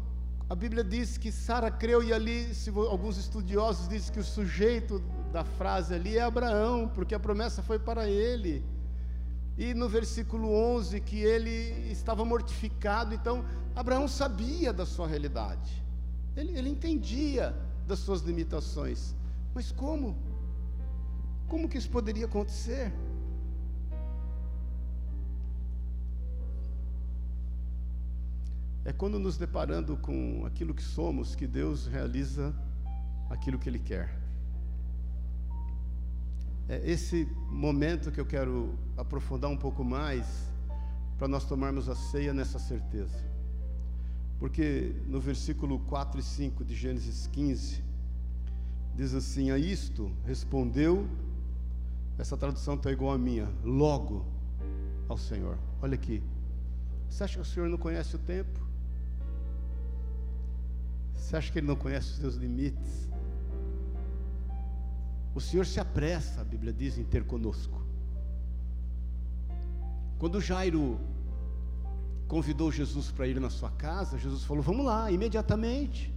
[0.50, 5.02] a Bíblia diz que Sara creu, e ali se, alguns estudiosos dizem que o sujeito
[5.32, 8.64] da frase ali é Abraão, porque a promessa foi para ele.
[9.58, 13.44] E no versículo 11, que ele estava mortificado, então
[13.76, 15.84] Abraão sabia da sua realidade,
[16.36, 17.56] ele, ele entendia
[17.88, 19.14] das suas limitações,
[19.54, 20.16] mas como?
[21.54, 22.92] Como que isso poderia acontecer?
[28.84, 32.56] É quando nos deparando com aquilo que somos que Deus realiza
[33.30, 34.24] aquilo que Ele quer
[36.68, 40.26] é esse momento que eu quero aprofundar um pouco mais,
[41.20, 43.24] para nós tomarmos a ceia nessa certeza.
[44.40, 47.84] Porque no versículo 4 e 5 de Gênesis 15,
[48.96, 51.08] diz assim: A isto respondeu,
[52.18, 54.26] essa tradução está igual à minha, logo
[55.10, 55.58] ao Senhor.
[55.82, 56.22] Olha aqui,
[57.10, 58.60] você acha que o Senhor não conhece o tempo?
[61.14, 63.10] Você acha que Ele não conhece os seus limites?
[65.36, 67.82] O Senhor se apressa, a Bíblia diz, em ter conosco.
[70.20, 71.00] Quando Jairo
[72.28, 76.14] convidou Jesus para ir na sua casa, Jesus falou: Vamos lá, imediatamente.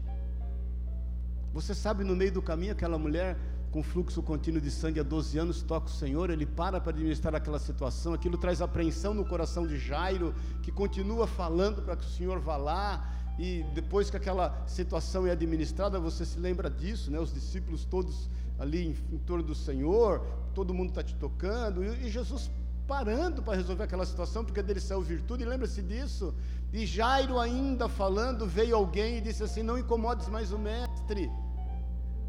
[1.52, 3.38] Você sabe, no meio do caminho, aquela mulher
[3.76, 7.34] com fluxo contínuo de sangue há 12 anos toca o Senhor, ele para para administrar
[7.34, 12.08] aquela situação, aquilo traz apreensão no coração de Jairo, que continua falando para que o
[12.08, 13.06] Senhor vá lá,
[13.38, 17.20] e depois que aquela situação é administrada, você se lembra disso, né?
[17.20, 20.22] Os discípulos todos ali em, em torno do Senhor,
[20.54, 22.50] todo mundo está te tocando, e, e Jesus
[22.88, 26.34] parando para resolver aquela situação, porque dele saiu virtude, e lembra-se disso?
[26.72, 31.30] E Jairo ainda falando, veio alguém e disse assim: Não incomodes mais o mestre,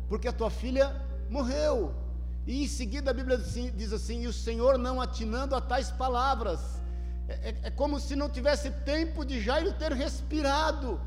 [0.09, 1.93] porque a tua filha morreu.
[2.45, 6.59] E em seguida a Bíblia diz assim: E o Senhor não atinando a tais palavras.
[7.27, 10.99] É, é, é como se não tivesse tempo de Jairo ter respirado.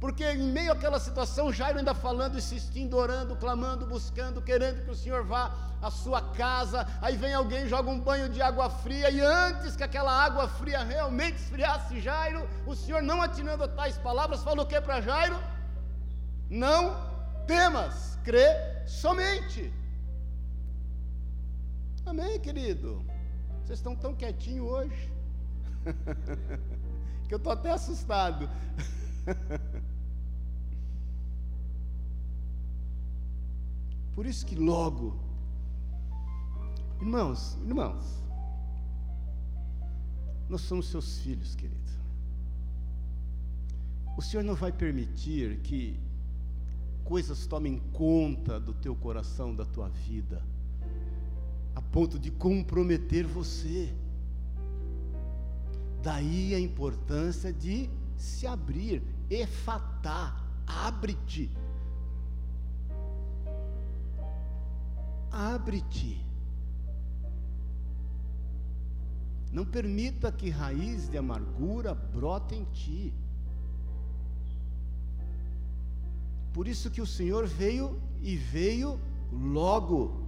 [0.00, 4.94] Porque em meio àquela situação, Jairo ainda falando, insistindo, orando, clamando, buscando, querendo que o
[4.94, 6.86] Senhor vá à sua casa.
[7.00, 10.84] Aí vem alguém, joga um banho de água fria, e antes que aquela água fria
[10.84, 15.36] realmente esfriasse Jairo, o Senhor, não atinando a tais palavras, falou o que para Jairo?
[16.48, 16.96] Não
[17.46, 19.72] temas, crê somente.
[22.06, 23.04] Amém, querido?
[23.62, 25.12] Vocês estão tão quietinhos hoje,
[27.28, 28.48] que eu estou até assustado.
[34.14, 35.20] Por isso que logo,
[36.98, 38.24] irmãos, irmãos,
[40.48, 41.76] nós somos seus filhos, querido.
[44.16, 46.00] O Senhor não vai permitir que
[47.08, 50.42] coisas tomem conta do teu coração, da tua vida,
[51.74, 53.94] a ponto de comprometer você.
[56.02, 61.50] Daí a importância de se abrir, efatá, abre-te.
[65.32, 66.22] Abre-te.
[69.50, 73.14] Não permita que raiz de amargura brote em ti.
[76.52, 79.00] Por isso que o Senhor veio e veio
[79.32, 80.22] logo.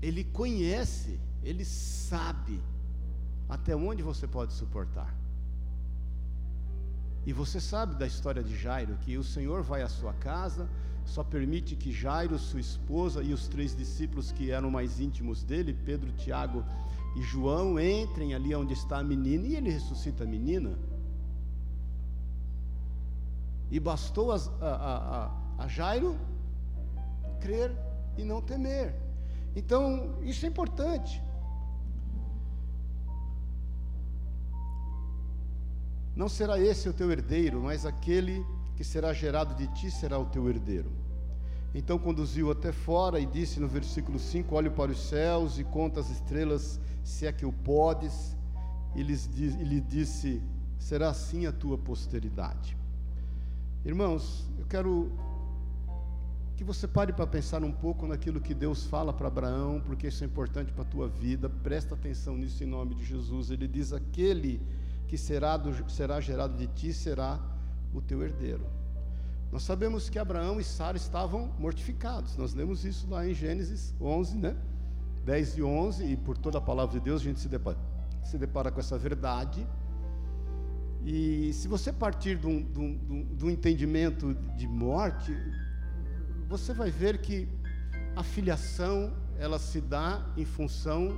[0.00, 2.60] Ele conhece, ele sabe
[3.48, 5.14] até onde você pode suportar.
[7.24, 10.68] E você sabe da história de Jairo, que o Senhor vai à sua casa,
[11.04, 15.72] só permite que Jairo, sua esposa e os três discípulos que eram mais íntimos dele,
[15.72, 16.64] Pedro, Tiago
[17.16, 20.78] e João, entrem ali onde está a menina e ele ressuscita a menina.
[23.70, 25.26] E bastou a, a,
[25.58, 26.18] a, a Jairo
[27.40, 27.72] crer
[28.16, 28.94] e não temer.
[29.54, 31.22] Então, isso é importante.
[36.14, 40.26] Não será esse o teu herdeiro, mas aquele que será gerado de ti será o
[40.26, 40.90] teu herdeiro.
[41.74, 46.00] Então conduziu até fora e disse no versículo 5: Olhe para os céus e conta
[46.00, 48.34] as estrelas, se é que o podes.
[48.94, 50.42] E lhe disse:
[50.78, 52.76] Será assim a tua posteridade.
[53.86, 55.12] Irmãos, eu quero
[56.56, 60.24] que você pare para pensar um pouco naquilo que Deus fala para Abraão, porque isso
[60.24, 61.48] é importante para a tua vida.
[61.48, 63.48] Presta atenção nisso em nome de Jesus.
[63.48, 64.60] Ele diz: Aquele
[65.06, 67.38] que será, do, será gerado de ti será
[67.94, 68.66] o teu herdeiro.
[69.52, 72.36] Nós sabemos que Abraão e Sara estavam mortificados.
[72.36, 74.56] Nós lemos isso lá em Gênesis 11, né?
[75.24, 77.78] 10 e 11, e por toda a palavra de Deus a gente se depara,
[78.24, 79.64] se depara com essa verdade.
[81.08, 85.32] E se você partir de um entendimento de morte,
[86.48, 87.48] você vai ver que
[88.16, 91.16] a filiação ela se dá em função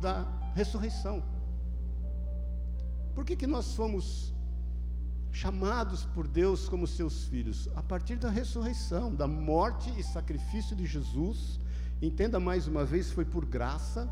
[0.00, 1.22] da ressurreição.
[3.14, 4.34] Por que, que nós fomos
[5.30, 7.68] chamados por Deus como seus filhos?
[7.76, 11.60] A partir da ressurreição, da morte e sacrifício de Jesus.
[12.00, 14.10] Entenda mais uma vez, foi por graça.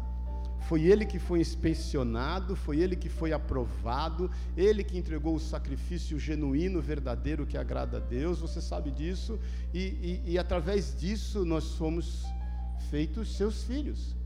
[0.69, 6.19] Foi ele que foi inspecionado, foi ele que foi aprovado, ele que entregou o sacrifício
[6.19, 9.39] genuíno, verdadeiro que agrada a Deus, você sabe disso,
[9.75, 12.25] e, e, e através disso nós somos
[12.89, 14.17] feitos seus filhos.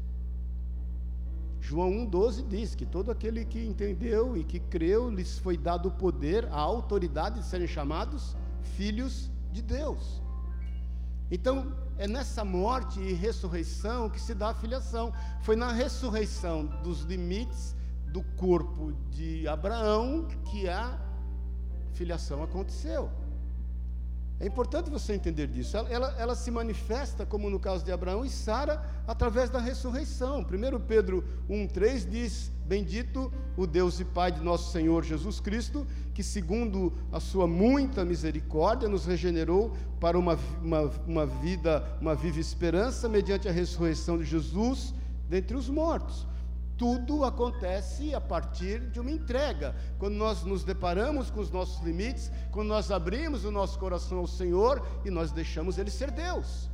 [1.61, 5.92] João 1,12 diz que todo aquele que entendeu e que creu, lhes foi dado o
[5.92, 8.37] poder, a autoridade de serem chamados
[8.77, 10.22] filhos de Deus.
[11.31, 15.12] Então, é nessa morte e ressurreição que se dá a filiação.
[15.43, 17.75] Foi na ressurreição dos limites
[18.07, 20.99] do corpo de Abraão que a
[21.93, 23.11] filiação aconteceu.
[24.40, 25.77] É importante você entender disso.
[25.77, 30.40] Ela, ela, ela, se manifesta, como no caso de Abraão e Sara, através da ressurreição.
[30.42, 36.22] 1 Pedro 1,3 diz: Bendito o Deus e Pai de nosso Senhor Jesus Cristo, que,
[36.22, 43.09] segundo a sua muita misericórdia, nos regenerou para uma, uma, uma vida, uma viva esperança,
[43.09, 44.94] mediante a ressurreição de Jesus
[45.29, 46.27] dentre os mortos
[46.79, 49.75] tudo acontece a partir de uma entrega.
[49.99, 54.27] Quando nós nos deparamos com os nossos limites, quando nós abrimos o nosso coração ao
[54.29, 56.71] Senhor e nós deixamos Ele ser Deus.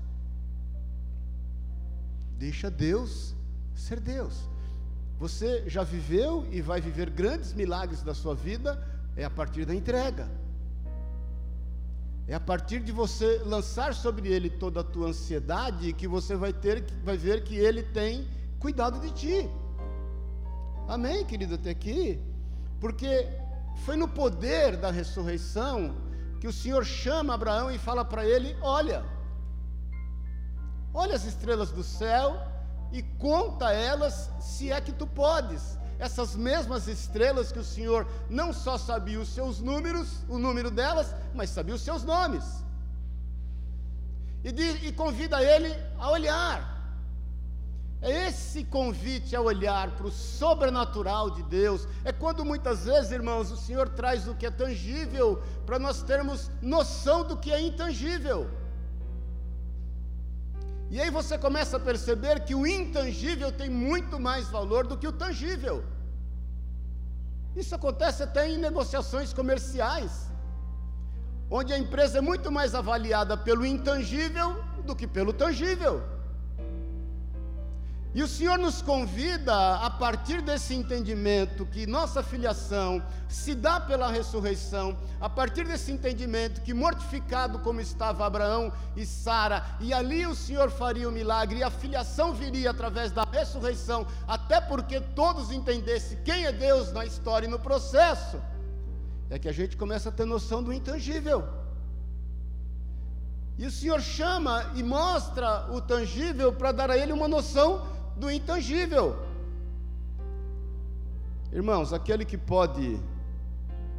[2.38, 3.34] Deixa Deus
[3.74, 4.48] ser Deus.
[5.18, 8.86] Você já viveu e vai viver grandes milagres da sua vida,
[9.16, 10.28] é a partir da entrega.
[12.26, 16.52] É a partir de você lançar sobre ele toda a tua ansiedade que você vai
[16.52, 18.26] ter vai ver que ele tem
[18.58, 19.63] cuidado de ti.
[20.86, 22.20] Amém, querido, até aqui?
[22.78, 23.28] Porque
[23.84, 25.94] foi no poder da ressurreição
[26.40, 29.02] que o Senhor chama Abraão e fala para ele: Olha,
[30.92, 32.36] olha as estrelas do céu
[32.92, 35.78] e conta elas se é que tu podes.
[35.98, 41.14] Essas mesmas estrelas que o Senhor não só sabia os seus números, o número delas,
[41.32, 42.44] mas sabia os seus nomes.
[44.42, 46.73] E, de, e convida ele a olhar.
[48.04, 51.88] É esse convite a olhar para o sobrenatural de Deus.
[52.04, 56.50] É quando muitas vezes, irmãos, o Senhor traz o que é tangível para nós termos
[56.60, 58.50] noção do que é intangível.
[60.90, 65.08] E aí você começa a perceber que o intangível tem muito mais valor do que
[65.08, 65.82] o tangível.
[67.56, 70.30] Isso acontece até em negociações comerciais,
[71.50, 76.13] onde a empresa é muito mais avaliada pelo intangível do que pelo tangível.
[78.14, 84.08] E o Senhor nos convida, a partir desse entendimento, que nossa filiação se dá pela
[84.08, 90.34] ressurreição, a partir desse entendimento que mortificado como estava Abraão e Sara, e ali o
[90.34, 96.16] Senhor faria o milagre, e a filiação viria através da ressurreição, até porque todos entendessem
[96.24, 98.40] quem é Deus na história e no processo,
[99.28, 101.48] é que a gente começa a ter noção do intangível.
[103.58, 108.30] E o Senhor chama e mostra o tangível para dar a ele uma noção do
[108.30, 109.16] intangível.
[111.52, 112.98] Irmãos, aquele que pode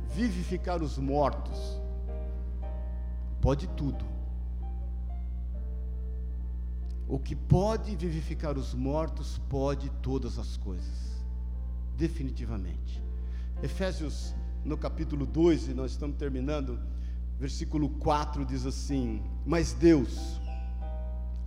[0.10, 1.80] vivificar os mortos,
[3.42, 4.06] pode tudo.
[7.08, 11.16] O que pode vivificar os mortos, pode todas as coisas.
[11.98, 13.02] definitivamente.
[13.64, 14.36] Efésios,
[14.66, 16.78] no capítulo 2, e nós estamos terminando,
[17.40, 20.42] versículo 4 diz assim: Mas Deus,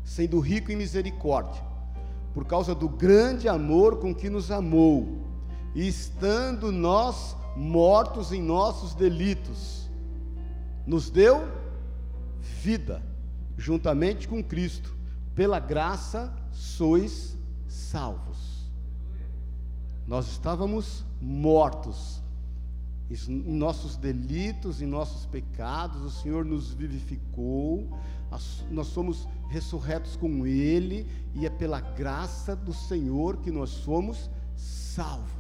[0.03, 1.62] sendo rico em misericórdia,
[2.39, 5.26] por causa do grande amor com que nos amou,
[5.74, 9.91] estando nós mortos em nossos delitos,
[10.86, 11.49] nos deu
[12.62, 13.03] vida,
[13.57, 14.97] juntamente com Cristo,
[15.34, 17.36] pela graça sois
[17.66, 18.70] salvos.
[20.07, 22.22] Nós estávamos mortos
[23.11, 27.99] em nossos delitos, em nossos pecados, o Senhor nos vivificou,
[28.70, 35.38] nós somos ressurretos com Ele, e é pela graça do Senhor que nós somos salvos.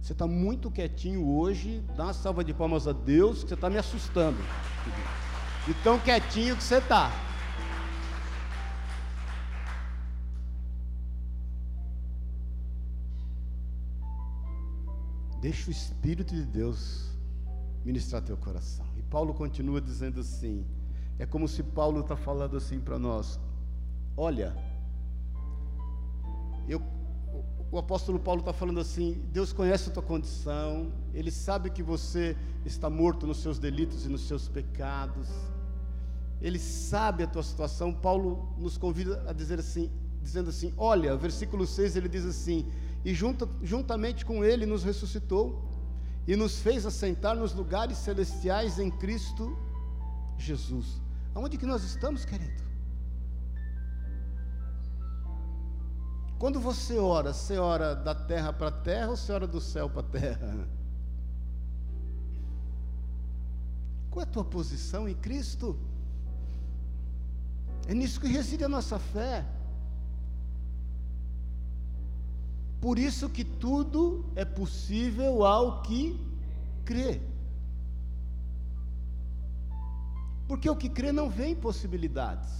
[0.00, 3.70] Você está muito quietinho hoje, dá uma salva de palmas a Deus, que você está
[3.70, 4.36] me assustando.
[5.66, 7.10] De tão quietinho que você está.
[15.40, 17.10] Deixa o Espírito de Deus
[17.84, 18.86] ministrar teu coração.
[18.96, 20.66] E Paulo continua dizendo assim:
[21.18, 23.38] é como se Paulo está falando assim para nós:
[24.16, 24.56] olha,
[26.68, 26.82] eu,
[27.70, 32.36] o apóstolo Paulo está falando assim: Deus conhece a tua condição, Ele sabe que você
[32.64, 35.28] está morto nos seus delitos e nos seus pecados,
[36.40, 37.92] Ele sabe a tua situação.
[37.92, 39.90] Paulo nos convida a dizer assim,
[40.22, 42.66] dizendo assim: olha, versículo 6 ele diz assim:
[43.04, 45.62] e junto, juntamente com Ele nos ressuscitou
[46.26, 49.56] e nos fez assentar nos lugares celestiais em Cristo
[50.38, 51.03] Jesus.
[51.34, 52.62] Aonde que nós estamos, querido?
[56.38, 59.88] Quando você ora, você ora da terra para a terra ou você ora do céu
[59.88, 60.68] para a terra?
[64.10, 65.76] Qual é a tua posição em Cristo?
[67.88, 69.44] É nisso que reside a nossa fé.
[72.80, 76.20] Por isso que tudo é possível ao que
[76.84, 77.20] crê.
[80.46, 82.52] Porque o que crê não vê impossibilidades.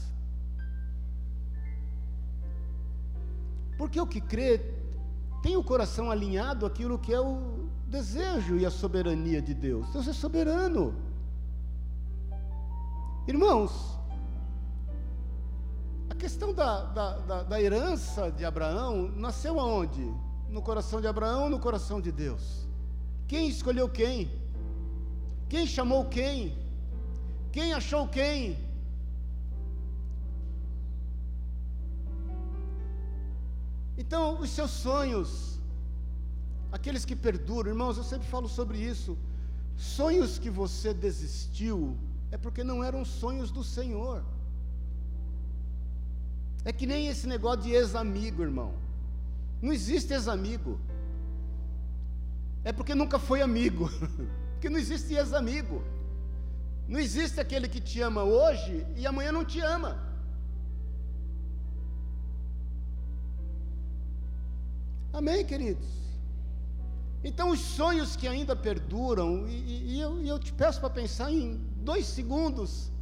[3.76, 4.60] Porque o que crê
[5.42, 9.92] tem o coração alinhado àquilo que é o desejo e a soberania de Deus.
[9.92, 10.94] Deus é soberano.
[13.26, 13.98] Irmãos,
[16.08, 20.10] a questão da, da, da, da herança de Abraão nasceu aonde?
[20.48, 22.66] No coração de Abraão ou no coração de Deus?
[23.26, 24.30] Quem escolheu quem?
[25.48, 26.63] Quem chamou quem?
[27.54, 28.58] Quem achou quem?
[33.96, 35.60] Então, os seus sonhos,
[36.72, 39.16] aqueles que perduram, irmãos, eu sempre falo sobre isso.
[39.76, 41.96] Sonhos que você desistiu
[42.32, 44.24] é porque não eram sonhos do Senhor.
[46.64, 48.74] É que nem esse negócio de ex-amigo, irmão.
[49.62, 50.80] Não existe ex-amigo.
[52.64, 53.88] É porque nunca foi amigo.
[54.54, 55.93] porque não existe ex-amigo.
[56.86, 59.98] Não existe aquele que te ama hoje e amanhã não te ama.
[65.12, 65.88] Amém, queridos?
[67.22, 71.32] Então, os sonhos que ainda perduram, e, e, eu, e eu te peço para pensar
[71.32, 72.92] em dois segundos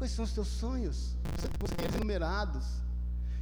[0.00, 1.14] Quais são os teus sonhos?
[1.58, 2.64] Você tem enumerados.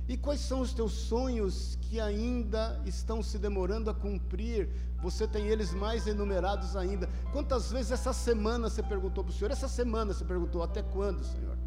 [0.08, 4.70] E quais são os teus sonhos que ainda estão se demorando a cumprir?
[5.02, 7.06] Você tem eles mais enumerados ainda.
[7.30, 9.50] Quantas vezes essa semana você perguntou para o Senhor?
[9.50, 11.58] Essa semana você perguntou: até quando, Senhor?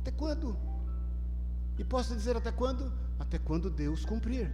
[0.00, 0.56] Até quando?
[1.78, 2.90] E posso dizer até quando?
[3.18, 4.50] Até quando Deus cumprir.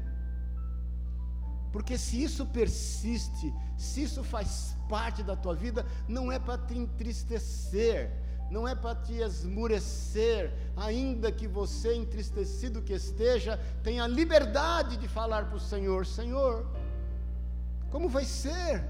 [1.72, 6.76] Porque se isso persiste, se isso faz parte da tua vida, não é para te
[6.76, 8.10] entristecer,
[8.50, 15.46] não é para te esmurecer, ainda que você, entristecido que esteja, tenha liberdade de falar
[15.46, 16.66] para o Senhor: Senhor,
[17.90, 18.84] como vai ser?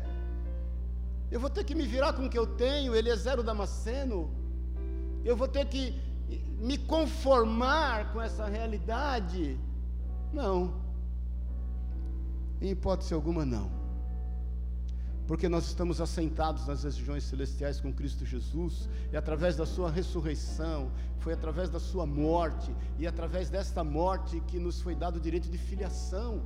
[1.30, 4.30] Eu vou ter que me virar com o que eu tenho, ele é zero Damasceno,
[5.24, 6.00] eu vou ter que
[6.58, 9.58] me conformar com essa realidade?
[10.32, 10.80] Não,
[12.61, 13.80] em hipótese alguma, não
[15.27, 20.91] porque nós estamos assentados nas regiões celestiais com Cristo Jesus, e através da Sua ressurreição,
[21.18, 25.49] foi através da Sua morte, e através desta morte que nos foi dado o direito
[25.49, 26.43] de filiação.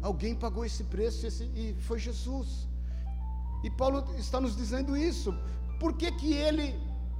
[0.00, 2.68] Alguém pagou esse preço esse, e foi Jesus.
[3.64, 5.34] E Paulo está nos dizendo isso.
[5.80, 6.78] Por que, que ele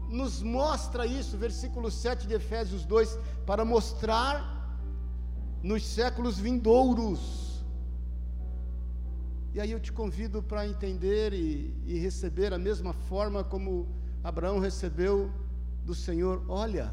[0.08, 1.36] nos mostra isso?
[1.36, 4.56] Versículo 7 de Efésios 2: para mostrar
[5.62, 7.55] nos séculos vindouros
[9.56, 13.88] e aí eu te convido para entender e, e receber a mesma forma como
[14.22, 15.32] Abraão recebeu
[15.82, 16.92] do Senhor: olha,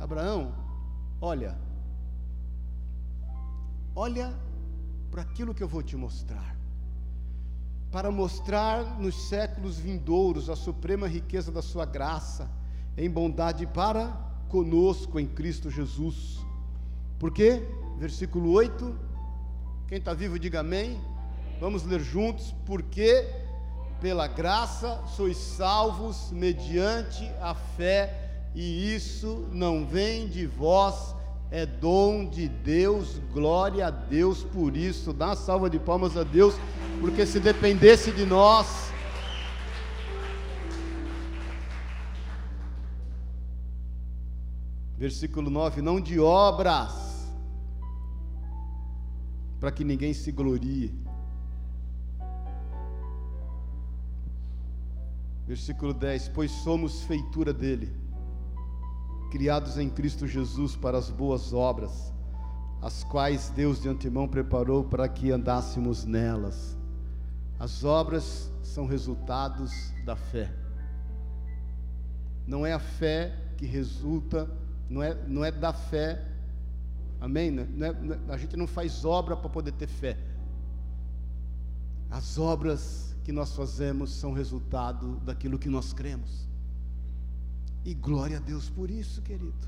[0.00, 0.52] Abraão,
[1.20, 1.56] olha,
[3.94, 4.36] olha
[5.08, 6.56] para aquilo que eu vou te mostrar.
[7.92, 12.50] Para mostrar nos séculos vindouros a suprema riqueza da sua graça,
[12.96, 14.08] em bondade para
[14.48, 16.44] conosco em Cristo Jesus.
[17.20, 17.62] Por quê?
[17.98, 18.98] Versículo 8.
[19.86, 21.00] Quem está vivo, diga amém.
[21.60, 22.54] Vamos ler juntos.
[22.64, 23.26] Porque
[24.00, 31.14] pela graça sois salvos mediante a fé, e isso não vem de vós,
[31.50, 35.12] é dom de Deus, glória a Deus por isso.
[35.12, 36.54] Dá uma salva de palmas a Deus,
[37.00, 38.92] porque se dependesse de nós,
[44.98, 47.28] versículo 9: não de obras,
[49.60, 51.05] para que ninguém se glorie.
[55.46, 58.06] Versículo 10: Pois somos feitura dele
[59.30, 62.12] criados em Cristo Jesus para as boas obras,
[62.80, 66.76] as quais Deus de antemão preparou para que andássemos nelas.
[67.58, 70.52] As obras são resultados da fé.
[72.46, 74.48] Não é a fé que resulta,
[74.88, 76.24] não é, não é da fé,
[77.20, 77.50] amém?
[77.50, 80.16] Não é, não é, a gente não faz obra para poder ter fé.
[82.10, 86.46] As obras que nós fazemos são resultado daquilo que nós cremos.
[87.84, 89.66] E glória a Deus por isso, querido.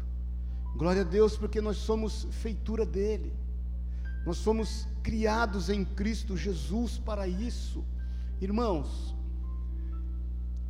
[0.76, 3.32] Glória a Deus porque nós somos feitura dele.
[4.24, 7.84] Nós somos criados em Cristo Jesus para isso.
[8.40, 9.12] Irmãos,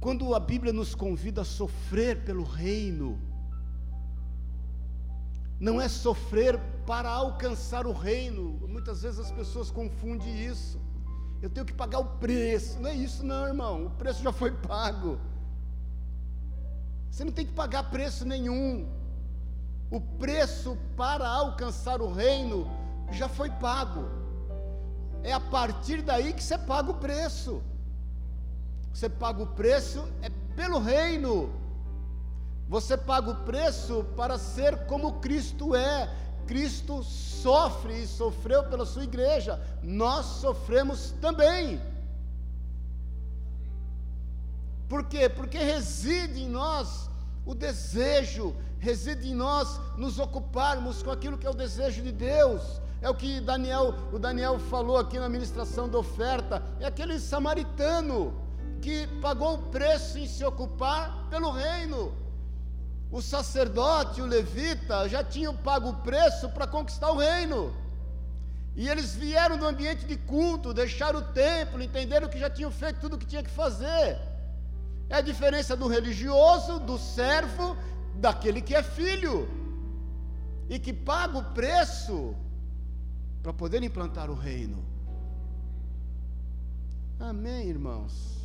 [0.00, 3.20] quando a Bíblia nos convida a sofrer pelo reino,
[5.60, 8.66] não é sofrer para alcançar o reino.
[8.66, 10.87] Muitas vezes as pessoas confundem isso.
[11.40, 12.80] Eu tenho que pagar o preço.
[12.80, 13.86] Não é isso, não, irmão.
[13.86, 15.18] O preço já foi pago.
[17.10, 18.88] Você não tem que pagar preço nenhum.
[19.90, 22.68] O preço para alcançar o reino
[23.10, 24.04] já foi pago.
[25.22, 27.62] É a partir daí que você paga o preço.
[28.92, 31.52] Você paga o preço é pelo reino.
[32.68, 36.08] Você paga o preço para ser como Cristo é.
[36.48, 39.60] Cristo sofre e sofreu pela sua igreja.
[39.82, 41.80] Nós sofremos também.
[44.88, 45.28] Por quê?
[45.28, 47.10] Porque reside em nós
[47.44, 52.62] o desejo, reside em nós nos ocuparmos com aquilo que é o desejo de Deus.
[53.02, 58.34] É o que Daniel, o Daniel falou aqui na ministração da oferta, é aquele samaritano
[58.80, 62.12] que pagou o preço em se ocupar pelo reino.
[63.10, 67.74] O sacerdote, o levita, já tinham pago o preço para conquistar o reino.
[68.76, 73.00] E eles vieram do ambiente de culto, deixaram o templo, entenderam que já tinham feito
[73.00, 74.18] tudo o que tinha que fazer.
[75.08, 77.76] É a diferença do religioso, do servo,
[78.14, 79.48] daquele que é filho
[80.68, 82.36] e que paga o preço
[83.42, 84.84] para poder implantar o reino.
[87.18, 88.37] Amém, irmãos?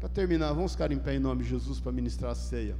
[0.00, 2.74] Para terminar, vamos ficar em pé em nome de Jesus para ministrar a ceia.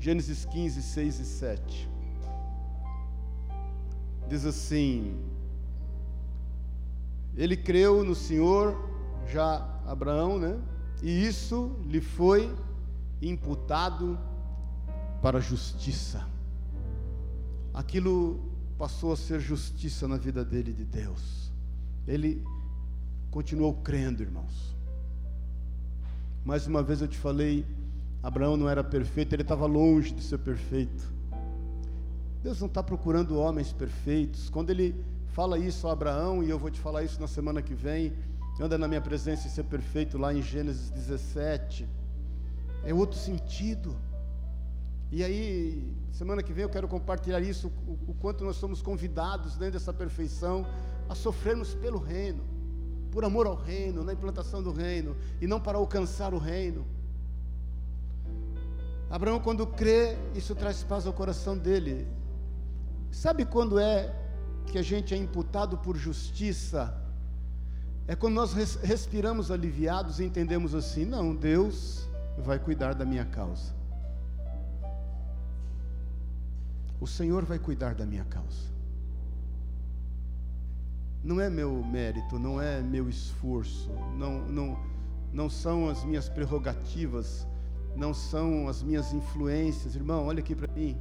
[0.00, 1.90] Gênesis 15, 6 e 7.
[4.26, 5.14] Diz assim:
[7.36, 8.74] Ele creu no Senhor
[9.30, 9.56] já
[9.86, 10.58] Abraão, né?
[11.02, 12.50] E isso lhe foi
[13.20, 14.18] imputado
[15.20, 16.26] para justiça.
[17.74, 18.40] Aquilo
[18.78, 21.52] passou a ser justiça na vida dele de Deus.
[22.06, 22.42] Ele
[23.30, 24.73] continuou crendo, irmãos.
[26.44, 27.64] Mais uma vez eu te falei,
[28.22, 31.10] Abraão não era perfeito, ele estava longe de ser perfeito.
[32.42, 34.50] Deus não está procurando homens perfeitos.
[34.50, 34.94] Quando ele
[35.28, 38.12] fala isso a Abraão, e eu vou te falar isso na semana que vem,
[38.60, 41.88] anda na minha presença e ser perfeito, lá em Gênesis 17,
[42.84, 43.96] é outro sentido.
[45.10, 49.56] E aí, semana que vem eu quero compartilhar isso, o, o quanto nós somos convidados
[49.56, 50.66] dentro dessa perfeição
[51.08, 52.42] a sofrermos pelo reino,
[53.14, 56.84] por amor ao reino, na implantação do reino, e não para alcançar o reino.
[59.08, 62.08] Abraão, quando crê, isso traz paz ao coração dele.
[63.12, 64.12] Sabe quando é
[64.66, 66.92] que a gente é imputado por justiça?
[68.08, 68.52] É quando nós
[68.82, 73.72] respiramos aliviados e entendemos assim: não, Deus vai cuidar da minha causa.
[77.00, 78.73] O Senhor vai cuidar da minha causa.
[81.24, 84.78] Não é meu mérito, não é meu esforço, não, não,
[85.32, 87.46] não são as minhas prerrogativas,
[87.96, 89.96] não são as minhas influências.
[89.96, 90.98] Irmão, olha aqui para mim.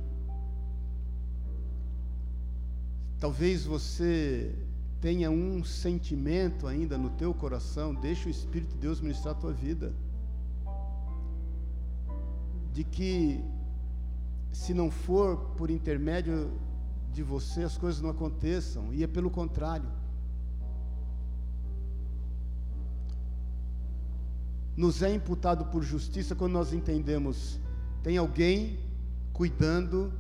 [3.20, 4.56] Talvez você
[5.02, 9.52] tenha um sentimento ainda no teu coração, deixa o Espírito de Deus ministrar a tua
[9.52, 9.94] vida.
[12.72, 13.44] De que,
[14.54, 16.50] se não for por intermédio
[17.12, 20.03] de você as coisas não aconteçam, e é pelo contrário.
[24.76, 27.60] Nos é imputado por justiça quando nós entendemos:
[28.02, 28.80] tem alguém
[29.32, 30.12] cuidando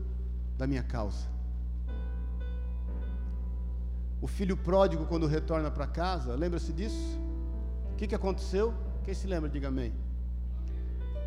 [0.57, 1.27] da minha causa.
[4.21, 7.19] O filho pródigo, quando retorna para casa, lembra-se disso?
[7.91, 8.73] O que, que aconteceu?
[9.03, 9.93] Quem se lembra, diga amém.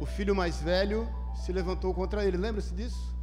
[0.00, 3.14] O filho mais velho se levantou contra ele, lembra-se disso?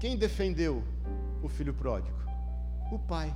[0.00, 0.82] Quem defendeu
[1.42, 2.16] o filho pródigo?
[2.90, 3.34] O pai.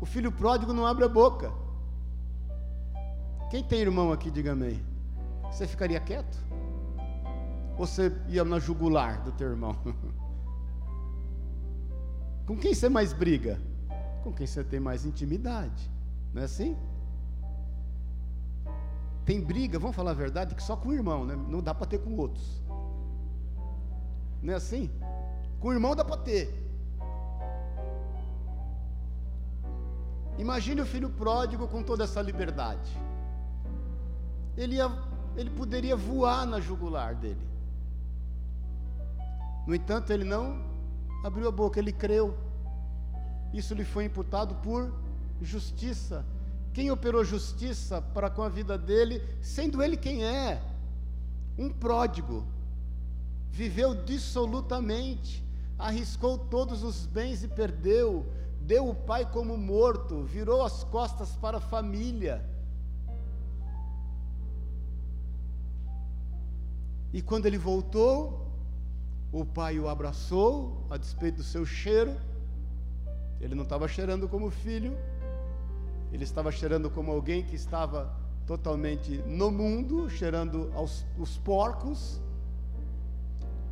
[0.00, 1.52] O filho pródigo não abre a boca.
[3.50, 4.80] Quem tem irmão aqui, diga amém.
[5.44, 6.38] Você ficaria quieto?
[7.78, 9.74] Ou você ia na jugular do teu irmão?
[12.46, 13.60] Com quem você mais briga?
[14.22, 15.90] Com quem você tem mais intimidade.
[16.32, 16.76] Não é assim?
[19.24, 21.36] Tem briga, vamos falar a verdade, que só com o irmão, né?
[21.36, 22.62] não dá para ter com outros.
[24.42, 24.90] Não é assim?
[25.60, 26.66] Com o irmão dá para ter.
[30.38, 32.90] Imagine o filho pródigo com toda essa liberdade.
[34.58, 34.90] Ele, ia,
[35.36, 37.46] ele poderia voar na jugular dele.
[39.64, 40.60] No entanto, ele não
[41.24, 42.36] abriu a boca, ele creu.
[43.54, 44.92] Isso lhe foi imputado por
[45.40, 46.26] justiça.
[46.74, 50.60] Quem operou justiça para com a vida dele, sendo ele quem é?
[51.56, 52.44] Um pródigo.
[53.50, 55.44] Viveu dissolutamente,
[55.78, 58.26] arriscou todos os bens e perdeu,
[58.60, 62.44] deu o pai como morto, virou as costas para a família.
[67.12, 68.46] E quando ele voltou,
[69.32, 72.16] o pai o abraçou, a despeito do seu cheiro.
[73.40, 74.96] Ele não estava cheirando como filho,
[76.12, 78.12] ele estava cheirando como alguém que estava
[78.46, 82.20] totalmente no mundo, cheirando aos os porcos.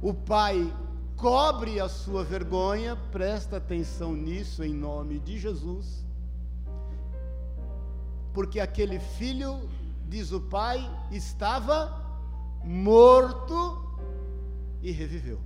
[0.00, 0.72] O pai
[1.16, 6.04] cobre a sua vergonha, presta atenção nisso em nome de Jesus.
[8.34, 9.68] Porque aquele filho,
[10.06, 10.78] diz o pai,
[11.10, 12.05] estava
[12.66, 13.80] morto
[14.82, 15.38] e reviveu.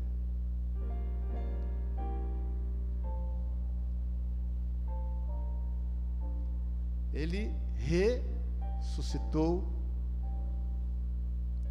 [7.12, 9.64] Ele ressuscitou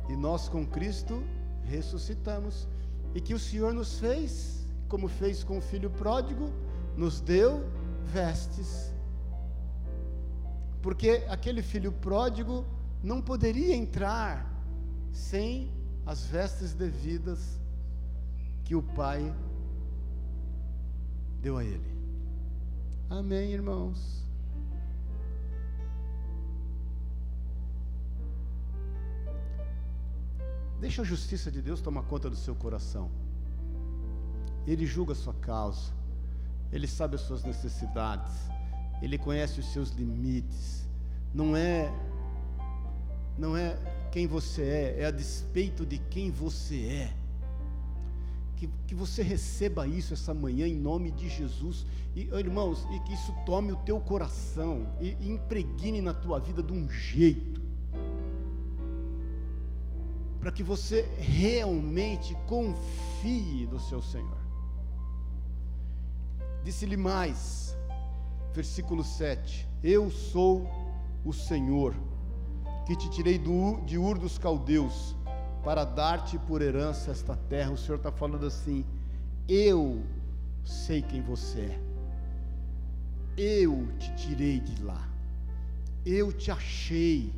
[0.08, 1.24] e nós com Cristo
[1.64, 2.68] ressuscitamos.
[3.16, 6.52] E que o Senhor nos fez, como fez com o filho pródigo,
[6.96, 7.64] nos deu
[8.06, 8.94] vestes.
[10.82, 12.66] Porque aquele filho pródigo
[13.02, 14.49] não poderia entrar
[15.12, 15.72] sem
[16.06, 17.60] as vestes devidas
[18.64, 19.34] que o Pai
[21.42, 21.98] deu a ele.
[23.10, 24.20] Amém, irmãos.
[30.80, 33.12] Deixa a justiça de Deus tomar conta do seu coração.
[34.66, 35.92] Ele julga a sua causa.
[36.72, 38.34] Ele sabe as suas necessidades.
[39.02, 40.88] Ele conhece os seus limites.
[41.34, 41.92] Não é
[43.38, 43.78] não é
[44.12, 47.14] quem você é, é a despeito de quem você é.
[48.56, 51.86] Que, que você receba isso essa manhã em nome de Jesus.
[52.16, 56.62] E, irmãos, e que isso tome o teu coração e, e impregne na tua vida
[56.62, 57.62] de um jeito.
[60.40, 64.38] Para que você realmente confie no seu Senhor.
[66.64, 67.78] Disse-lhe mais,
[68.54, 70.70] versículo 7: Eu sou
[71.24, 71.96] o Senhor
[72.90, 75.16] que te tirei do, de Ur dos Caldeus,
[75.64, 77.70] para dar-te por herança esta terra.
[77.70, 78.84] O Senhor está falando assim:
[79.48, 80.02] Eu
[80.66, 81.80] sei quem você é,
[83.38, 85.08] eu te tirei de lá,
[86.04, 87.32] eu te achei,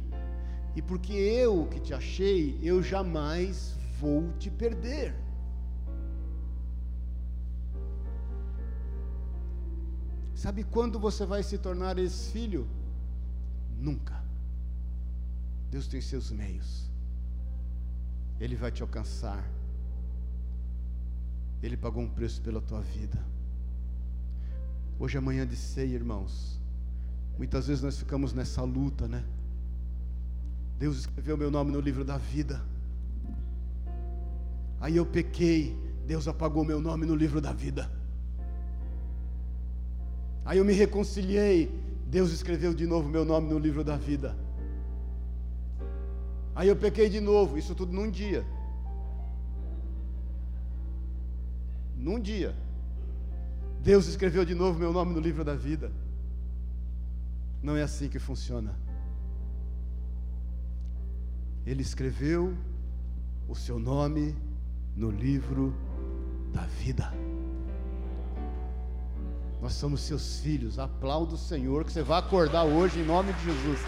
[0.74, 5.14] e porque eu que te achei, eu jamais vou te perder.
[10.34, 12.66] Sabe quando você vai se tornar esse filho?
[13.78, 14.21] Nunca.
[15.72, 16.92] Deus tem seus meios.
[18.42, 19.42] Ele vai te alcançar.
[21.64, 23.18] Ele pagou um preço pela tua vida.
[25.00, 26.60] Hoje é manhã de ceia, irmãos.
[27.38, 29.24] Muitas vezes nós ficamos nessa luta, né?
[30.78, 32.62] Deus escreveu meu nome no livro da vida.
[34.82, 37.90] Aí eu pequei, Deus apagou meu nome no livro da vida.
[40.44, 41.72] Aí eu me reconciliei,
[42.08, 44.36] Deus escreveu de novo meu nome no livro da vida.
[46.56, 48.46] Aí eu pequei de novo, isso tudo num dia.
[51.96, 52.56] Num dia.
[53.82, 55.92] Deus escreveu de novo meu nome no livro da vida.
[57.62, 58.76] Não é assim que funciona.
[61.66, 62.56] Ele escreveu
[63.48, 64.36] o seu nome
[64.96, 65.74] no livro
[66.82, 67.14] vida.
[69.62, 70.80] Nós somos seus filhos.
[70.80, 73.80] Aplauda o Senhor que você vai acordar hoje em nome de Jesus.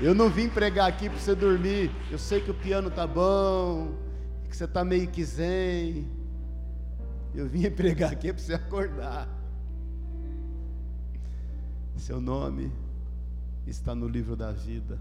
[0.00, 1.90] Eu não vim pregar aqui para você dormir.
[2.10, 3.94] Eu sei que o piano tá bom,
[4.48, 6.06] que você tá meio que zen.
[7.34, 9.28] Eu vim pregar aqui para você acordar.
[11.96, 12.72] Seu nome
[13.66, 15.00] está no livro da vida.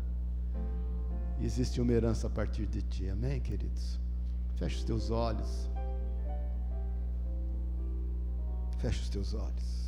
[1.40, 3.08] Existe uma herança a partir de ti.
[3.08, 4.00] Amém, queridos?
[4.56, 5.70] Feche os teus olhos.
[8.80, 9.87] Feche os teus olhos.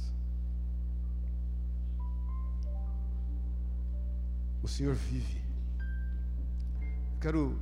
[4.61, 5.41] O Senhor vive.
[7.21, 7.57] Quero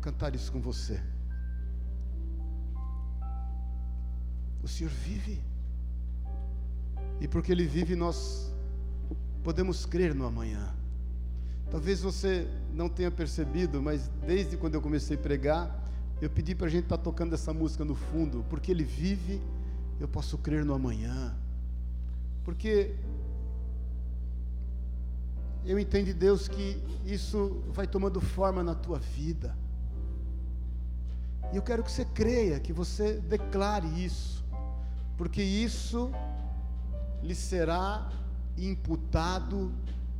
[0.00, 1.00] cantar isso com você.
[4.62, 5.40] O Senhor vive.
[7.20, 8.52] E porque Ele vive, nós
[9.42, 10.74] podemos crer no amanhã.
[11.70, 15.88] Talvez você não tenha percebido, mas desde quando eu comecei a pregar,
[16.20, 19.40] eu pedi para a gente estar tá tocando essa música no fundo, porque Ele vive,
[19.98, 21.34] eu posso crer no amanhã.
[22.44, 22.94] Porque
[25.64, 29.56] eu entendo, Deus, que isso vai tomando forma na tua vida.
[31.52, 34.44] E eu quero que você creia, que você declare isso,
[35.16, 36.10] porque isso
[37.22, 38.10] lhe será
[38.56, 39.72] imputado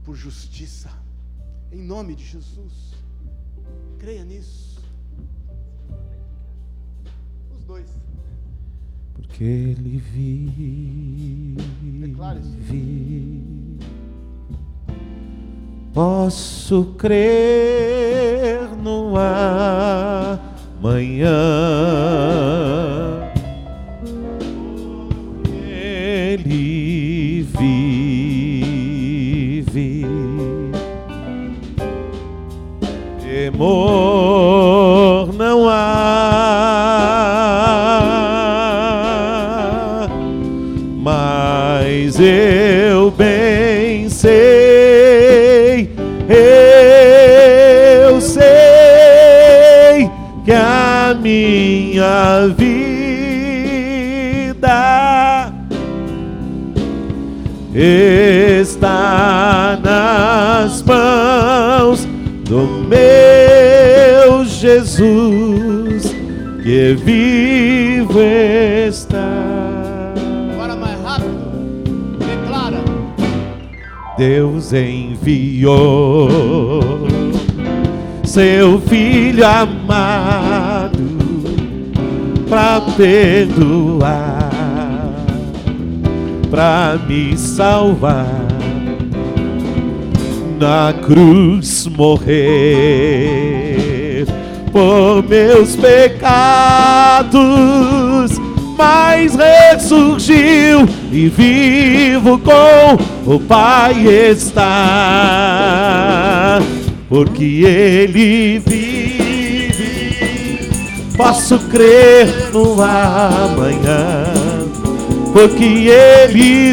[0.05, 0.91] por justiça.
[1.73, 2.95] Em nome de Jesus.
[3.99, 4.81] Creia nisso.
[7.55, 7.89] Os dois.
[9.15, 11.31] Porque ele vive.
[15.93, 19.17] Posso crer no
[20.79, 21.29] amanhã.
[25.73, 27.91] Ele vive.
[33.21, 34.00] temor
[51.21, 52.81] minha vida
[57.75, 62.09] está nas mãos
[62.49, 66.15] do meu Jesus
[66.63, 70.15] que vivo está.
[70.55, 71.37] Agora mais rápido,
[72.19, 72.81] declara.
[74.17, 76.31] Deus enviou
[78.25, 80.20] seu filho amado
[82.51, 84.51] para perdoar,
[86.51, 88.27] para me salvar
[90.59, 92.27] na cruz morrer
[94.73, 97.31] por meus pecados,
[98.77, 102.99] mas ressurgiu e vivo com
[103.33, 104.61] o Pai está,
[107.09, 108.90] porque Ele vive.
[111.23, 114.25] Posso crer no amanhã,
[115.35, 116.73] porque Ele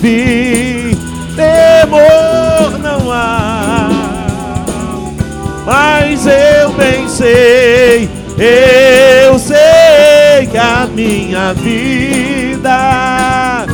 [0.00, 0.96] vive.
[1.36, 3.90] Temor não há.
[5.66, 8.08] Mas eu bem sei,
[8.38, 13.66] eu sei que a minha vida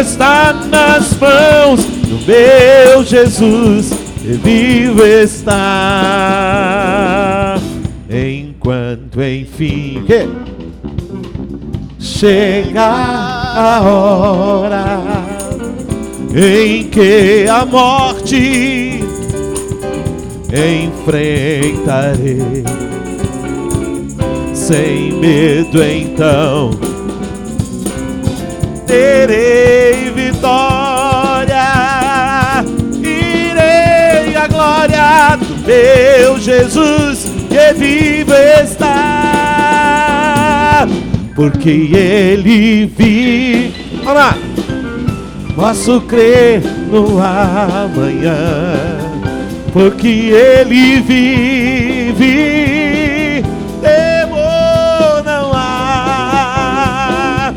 [0.00, 7.33] está nas mãos do meu Jesus, vivo está.
[8.64, 10.02] Enquanto enfim
[12.00, 15.02] chega a hora
[16.34, 19.04] em que a morte
[20.48, 22.64] enfrentarei.
[24.54, 26.70] Sem medo, então
[28.86, 31.66] terei vitória.
[33.02, 37.23] Irei à glória do meu Jesus
[37.72, 39.66] vivo está,
[41.34, 43.72] porque Ele vive.
[45.54, 46.60] Posso crer
[46.90, 48.34] no amanhã,
[49.72, 52.22] porque Ele vive,
[53.80, 57.54] temor não há,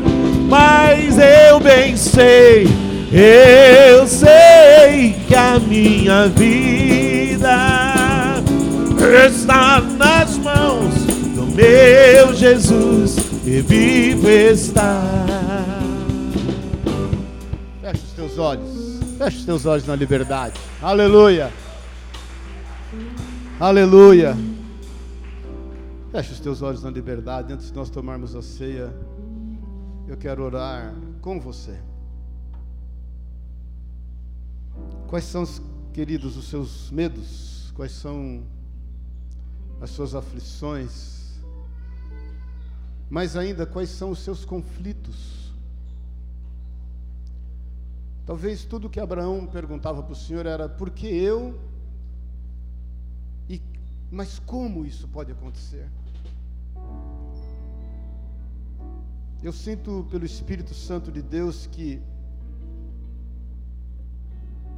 [0.48, 2.68] mas eu bem sei,
[3.12, 7.88] eu sei que a minha vida
[9.26, 9.82] está
[11.58, 15.38] meu Jesus, e vivo está
[18.18, 19.00] teus olhos.
[19.18, 20.58] Feche os teus olhos na liberdade.
[20.80, 21.52] Aleluia.
[23.58, 24.36] Aleluia.
[26.12, 27.52] Feche os teus olhos na liberdade.
[27.52, 28.94] Antes de nós tomarmos a ceia,
[30.06, 31.76] eu quero orar com você.
[35.08, 35.44] Quais são,
[35.92, 37.72] queridos, os seus medos?
[37.74, 38.42] Quais são
[39.80, 41.17] as suas aflições?
[43.10, 45.52] Mas ainda, quais são os seus conflitos?
[48.26, 51.58] Talvez tudo que Abraão perguntava para o Senhor era: por que eu?
[53.48, 53.62] E,
[54.10, 55.88] mas como isso pode acontecer?
[59.42, 62.02] Eu sinto pelo Espírito Santo de Deus que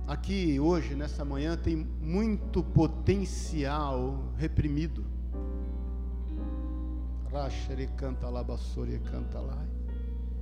[0.06, 5.04] aqui hoje, nessa manhã, tem muito potencial reprimido.
[7.32, 9.58] Rachere canta lá, bassorie canta lá.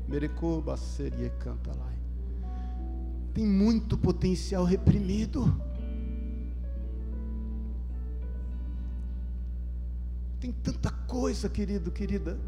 [0.06, 1.92] Merecô, basserie canta lá.
[3.34, 5.54] Tem muito potencial reprimido.
[10.40, 12.38] Tem tanta coisa, querido, querida,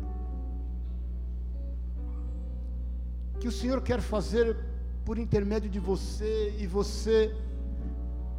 [3.40, 4.56] que o Senhor quer fazer
[5.04, 7.34] por intermédio de você e você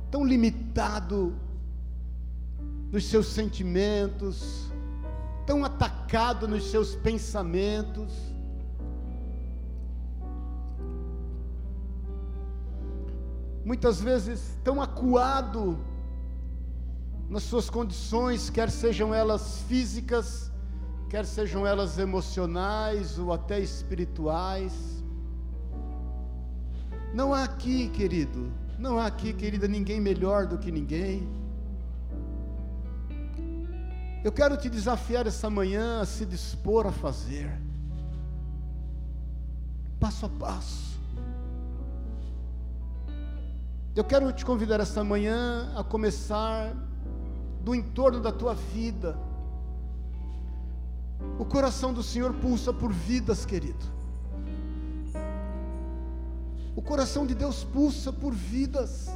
[0.09, 1.35] tão limitado
[2.91, 4.70] nos seus sentimentos,
[5.45, 8.13] tão atacado nos seus pensamentos.
[13.63, 15.77] Muitas vezes tão acuado
[17.29, 20.51] nas suas condições, quer sejam elas físicas,
[21.09, 24.73] quer sejam elas emocionais ou até espirituais.
[27.13, 31.40] Não há aqui, querido, não há aqui, querida, ninguém melhor do que ninguém.
[34.23, 37.51] Eu quero te desafiar essa manhã a se dispor a fazer,
[39.99, 40.99] passo a passo.
[43.95, 46.73] Eu quero te convidar essa manhã a começar
[47.63, 49.17] do entorno da tua vida.
[51.39, 53.85] O coração do Senhor pulsa por vidas, querido.
[56.75, 59.09] O coração de Deus pulsa por vidas.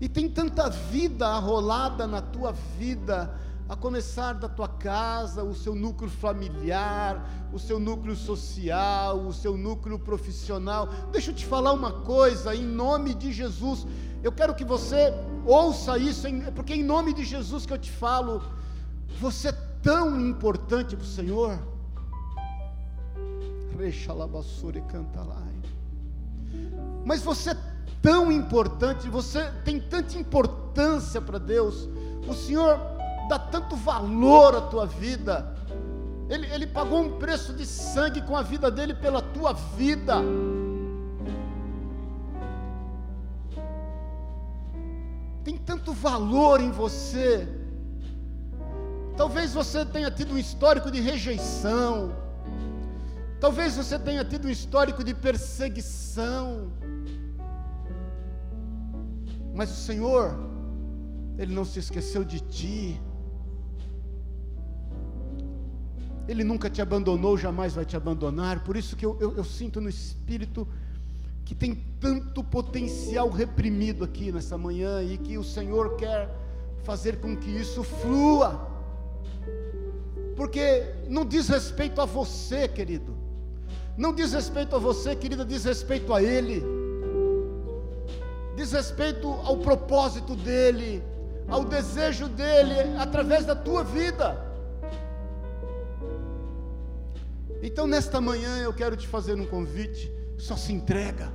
[0.00, 3.34] E tem tanta vida arrolada na tua vida,
[3.68, 9.56] a começar da tua casa, o seu núcleo familiar, o seu núcleo social, o seu
[9.56, 10.88] núcleo profissional.
[11.10, 13.86] Deixa eu te falar uma coisa, em nome de Jesus,
[14.22, 15.12] eu quero que você
[15.46, 18.42] ouça isso, porque em nome de Jesus que eu te falo,
[19.20, 21.58] você é tão importante para o Senhor.
[27.04, 27.73] Mas você é
[28.04, 31.88] tão importante, você tem tanta importância para Deus,
[32.28, 32.78] o Senhor
[33.30, 35.56] dá tanto valor à tua vida,
[36.28, 40.16] ele, ele pagou um preço de sangue com a vida dele pela tua vida.
[45.42, 47.48] Tem tanto valor em você.
[49.16, 52.14] Talvez você tenha tido um histórico de rejeição.
[53.40, 56.72] Talvez você tenha tido um histórico de perseguição.
[59.54, 60.36] Mas o Senhor,
[61.38, 63.00] Ele não se esqueceu de ti.
[66.26, 68.64] Ele nunca te abandonou, jamais vai te abandonar.
[68.64, 70.66] Por isso que eu, eu, eu sinto no Espírito
[71.44, 76.28] que tem tanto potencial reprimido aqui nessa manhã e que o Senhor quer
[76.82, 78.72] fazer com que isso flua.
[80.34, 83.14] Porque não diz respeito a você, querido.
[83.96, 86.83] Não diz respeito a você, querida, diz respeito a Ele
[88.54, 91.02] diz respeito ao propósito dele,
[91.48, 94.42] ao desejo dele através da tua vida.
[97.62, 101.32] Então, nesta manhã, eu quero te fazer um convite: só se entrega,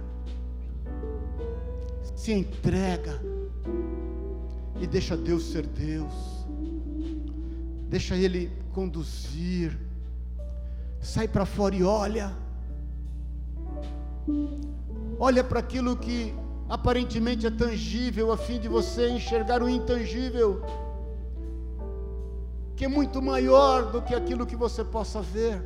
[2.15, 3.19] se entrega,
[4.79, 6.13] e deixa Deus ser Deus,
[7.87, 9.77] deixa Ele conduzir,
[11.01, 12.31] sai para fora e olha,
[15.19, 16.33] olha para aquilo que
[16.69, 20.61] aparentemente é tangível, a fim de você enxergar o intangível,
[22.75, 25.59] que é muito maior do que aquilo que você possa ver.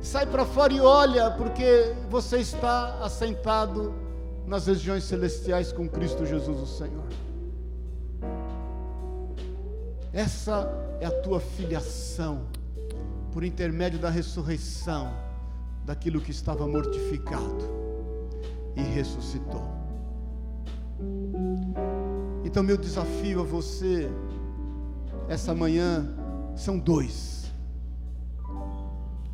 [0.00, 3.94] Sai para fora e olha, porque você está assentado
[4.44, 7.04] nas regiões celestiais com Cristo Jesus, o Senhor.
[10.12, 10.68] Essa
[11.00, 12.42] é a tua filiação,
[13.32, 15.14] por intermédio da ressurreição
[15.84, 17.83] daquilo que estava mortificado
[18.76, 19.62] e ressuscitou.
[22.44, 24.08] Então, meu desafio a você,
[25.28, 26.06] essa manhã,
[26.54, 27.52] são dois.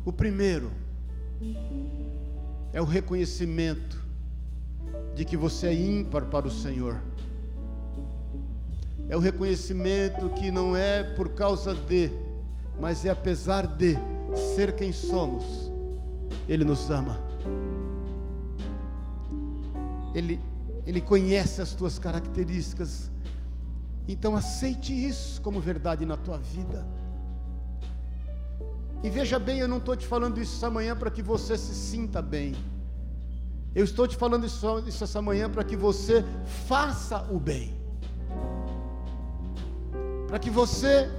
[0.03, 0.71] O primeiro
[2.73, 4.01] é o reconhecimento
[5.15, 6.99] de que você é ímpar para o Senhor.
[9.09, 12.09] é o reconhecimento que não é por causa de,
[12.79, 13.97] mas é apesar de
[14.55, 15.43] ser quem somos,
[16.47, 17.30] Ele nos ama.
[20.13, 20.39] Ele,
[20.85, 23.11] Ele conhece as tuas características.
[24.07, 26.85] Então aceite isso como verdade na tua vida.
[29.03, 32.21] E veja bem, eu não estou te falando isso amanhã para que você se sinta
[32.21, 32.55] bem.
[33.73, 36.23] Eu estou te falando isso, isso essa manhã para que você
[36.67, 37.73] faça o bem.
[40.27, 41.09] Para que você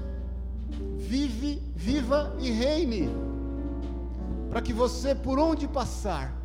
[0.99, 3.09] vive, viva e reine.
[4.51, 6.41] Para que você, por onde passar,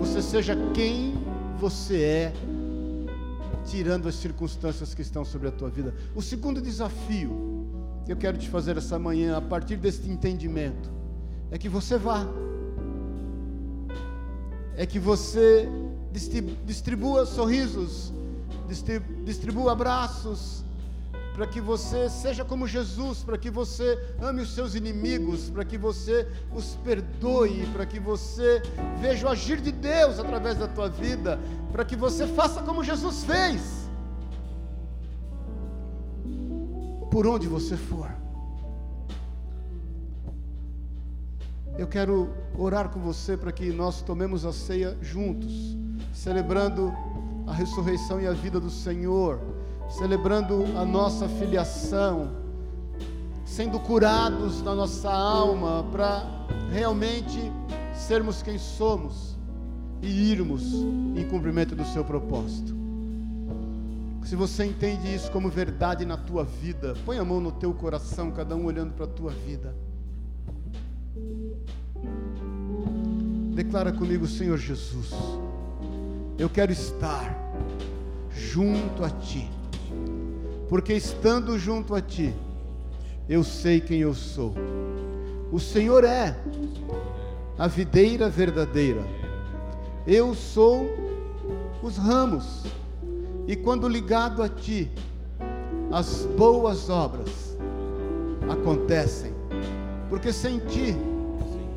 [0.00, 1.12] você seja quem
[1.58, 2.32] você é,
[3.66, 5.94] tirando as circunstâncias que estão sobre a tua vida.
[6.14, 7.66] O segundo desafio
[8.06, 10.90] que eu quero te fazer essa manhã, a partir deste entendimento,
[11.50, 12.26] é que você vá,
[14.74, 15.68] é que você
[16.64, 18.10] distribua sorrisos,
[19.26, 20.64] distribua abraços,
[21.40, 25.78] para que você seja como Jesus, para que você ame os seus inimigos, para que
[25.78, 28.60] você os perdoe, para que você
[29.00, 31.40] veja o agir de Deus através da tua vida,
[31.72, 33.88] para que você faça como Jesus fez.
[37.10, 38.08] por onde você for.
[41.78, 45.74] Eu quero orar com você para que nós tomemos a ceia juntos,
[46.12, 46.92] celebrando
[47.46, 49.40] a ressurreição e a vida do Senhor,
[49.90, 52.30] celebrando a nossa filiação,
[53.44, 56.24] sendo curados na nossa alma para
[56.70, 57.38] realmente
[57.92, 59.36] sermos quem somos
[60.00, 60.72] e irmos
[61.16, 62.74] em cumprimento do seu propósito.
[64.24, 68.30] Se você entende isso como verdade na tua vida, põe a mão no teu coração,
[68.30, 69.74] cada um olhando para a tua vida.
[73.54, 75.10] Declara comigo, Senhor Jesus,
[76.38, 77.36] eu quero estar
[78.30, 79.50] junto a Ti,
[80.70, 82.32] porque estando junto a Ti,
[83.28, 84.54] eu sei quem eu sou.
[85.50, 86.38] O Senhor é
[87.58, 89.04] a videira verdadeira,
[90.06, 90.88] eu sou
[91.82, 92.62] os ramos
[93.48, 94.88] e quando ligado a Ti,
[95.90, 97.58] as boas obras
[98.48, 99.34] acontecem,
[100.08, 100.96] porque sem Ti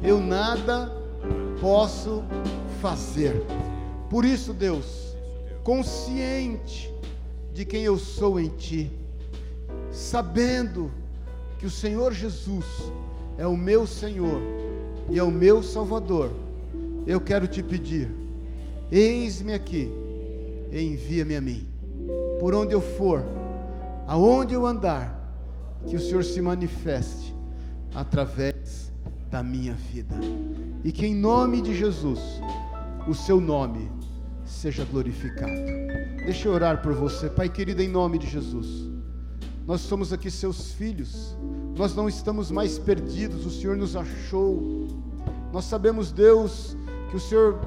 [0.03, 0.95] eu nada
[1.59, 2.23] posso
[2.79, 3.43] fazer.
[4.07, 5.15] Por isso, Deus,
[5.63, 6.92] consciente
[7.53, 8.91] de quem eu sou em Ti,
[9.91, 10.91] sabendo
[11.59, 12.65] que o Senhor Jesus
[13.37, 14.41] é o meu Senhor
[15.09, 16.31] e é o meu Salvador,
[17.05, 18.09] eu quero te pedir,
[18.91, 20.03] eis-me aqui
[20.81, 21.67] envia-me a mim.
[22.39, 23.23] Por onde eu for,
[24.07, 25.19] aonde eu andar,
[25.87, 27.35] que o Senhor se manifeste
[27.93, 28.91] através
[29.29, 30.15] da minha vida.
[30.83, 32.19] E que em nome de Jesus,
[33.07, 33.89] o seu nome
[34.53, 35.51] seja glorificado.
[36.25, 38.89] Deixa eu orar por você, Pai querido, em nome de Jesus.
[39.65, 41.35] Nós somos aqui seus filhos,
[41.77, 44.87] nós não estamos mais perdidos, o Senhor nos achou.
[45.51, 46.77] Nós sabemos, Deus,
[47.09, 47.59] que o Senhor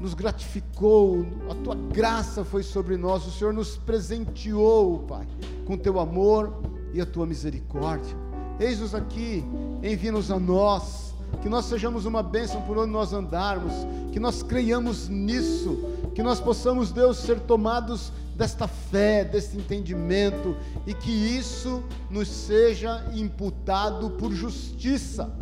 [0.00, 5.26] nos gratificou, a tua graça foi sobre nós, o Senhor nos presenteou, Pai,
[5.66, 6.52] com teu amor
[6.92, 8.16] e a tua misericórdia.
[8.58, 9.44] Eis-nos aqui,
[9.82, 13.72] envia-nos a nós, que nós sejamos uma bênção por onde nós andarmos,
[14.12, 15.82] que nós creiamos nisso,
[16.14, 20.56] que nós possamos, Deus, ser tomados desta fé, deste entendimento,
[20.86, 25.32] e que isso nos seja imputado por justiça,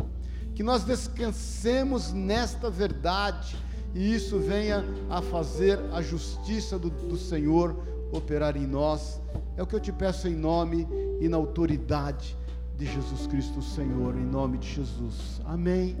[0.55, 3.55] que nós descansemos nesta verdade
[3.95, 7.75] e isso venha a fazer a justiça do, do Senhor
[8.11, 9.21] operar em nós.
[9.55, 10.87] É o que eu te peço em nome
[11.21, 12.35] e na autoridade
[12.75, 15.39] de Jesus Cristo, Senhor, em nome de Jesus.
[15.45, 15.95] Amém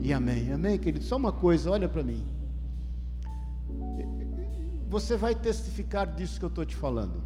[0.00, 0.52] e amém.
[0.52, 1.04] Amém, querido.
[1.04, 2.35] Só uma coisa, olha para mim.
[4.88, 7.22] Você vai testificar disso que eu estou te falando,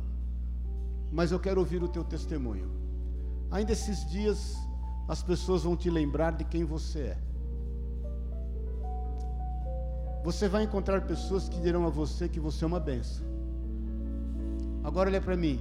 [1.13, 2.71] mas eu quero ouvir o teu testemunho.
[3.51, 4.57] Ainda esses dias,
[5.09, 7.19] as pessoas vão te lembrar de quem você é.
[10.23, 13.25] Você vai encontrar pessoas que dirão a você que você é uma benção.
[14.85, 15.61] Agora olha para mim,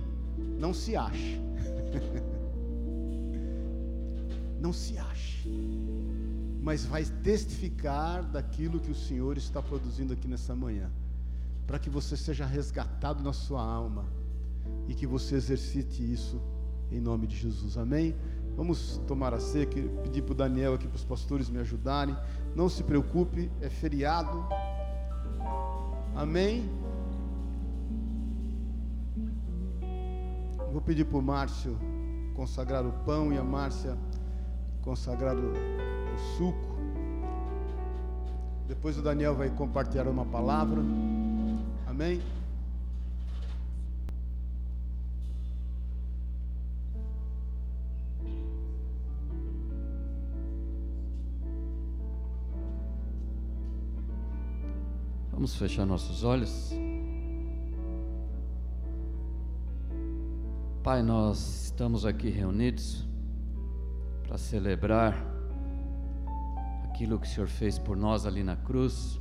[0.58, 1.40] não se ache.
[4.60, 5.48] não se ache.
[6.62, 10.92] Mas vai testificar daquilo que o Senhor está produzindo aqui nessa manhã,
[11.70, 14.04] para que você seja resgatado na sua alma
[14.88, 16.42] e que você exercite isso
[16.92, 17.78] em nome de Jesus.
[17.78, 18.16] Amém?
[18.58, 19.68] Vamos tomar a ceia,
[20.02, 22.18] pedir para o Daniel aqui, para os pastores me ajudarem.
[22.56, 24.44] Não se preocupe, é feriado.
[26.16, 26.68] Amém?
[30.72, 31.78] Vou pedir para o Márcio
[32.36, 33.96] consagrar o pão e a Márcia
[34.82, 36.80] consagrar o, o suco.
[38.68, 40.82] Depois o Daniel vai compartilhar uma palavra.
[42.02, 42.22] Amém?
[55.34, 56.72] Vamos fechar nossos olhos.
[60.82, 63.06] Pai, nós estamos aqui reunidos
[64.26, 65.22] para celebrar
[66.86, 69.20] aquilo que o Senhor fez por nós ali na cruz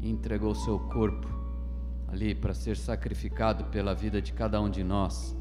[0.00, 1.41] e entregou o seu corpo
[2.12, 5.36] ali para ser sacrificado pela vida de cada um de nós.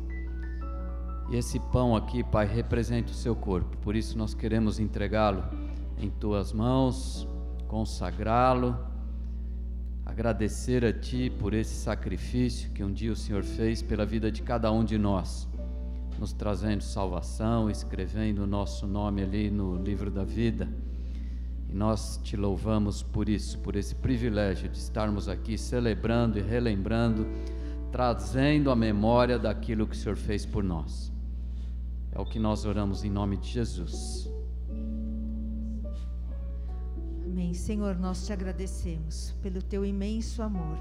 [1.30, 5.44] E esse pão aqui, Pai, representa o seu corpo, por isso nós queremos entregá-lo
[5.98, 7.28] em tuas mãos,
[7.68, 8.78] consagrá-lo,
[10.06, 14.42] agradecer a Ti por esse sacrifício que um dia o Senhor fez pela vida de
[14.42, 15.52] cada um de nós
[16.22, 20.70] nos trazendo salvação, escrevendo o nosso nome ali no livro da vida.
[21.72, 27.26] E nós te louvamos por isso, por esse privilégio de estarmos aqui celebrando e relembrando,
[27.92, 31.12] trazendo a memória daquilo que o Senhor fez por nós.
[32.12, 34.30] É o que nós oramos em nome de Jesus.
[37.26, 37.54] Amém.
[37.54, 40.78] Senhor, nós te agradecemos pelo teu imenso amor,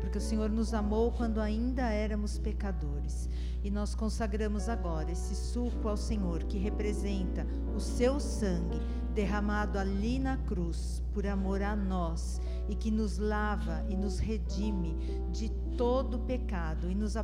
[0.00, 3.28] porque o Senhor nos amou quando ainda éramos pecadores.
[3.62, 7.46] E nós consagramos agora esse suco ao Senhor, que representa
[7.76, 8.80] o seu sangue
[9.14, 14.96] derramado ali na cruz por amor a nós e que nos lava e nos redime
[15.32, 17.14] de todo pecado e nos,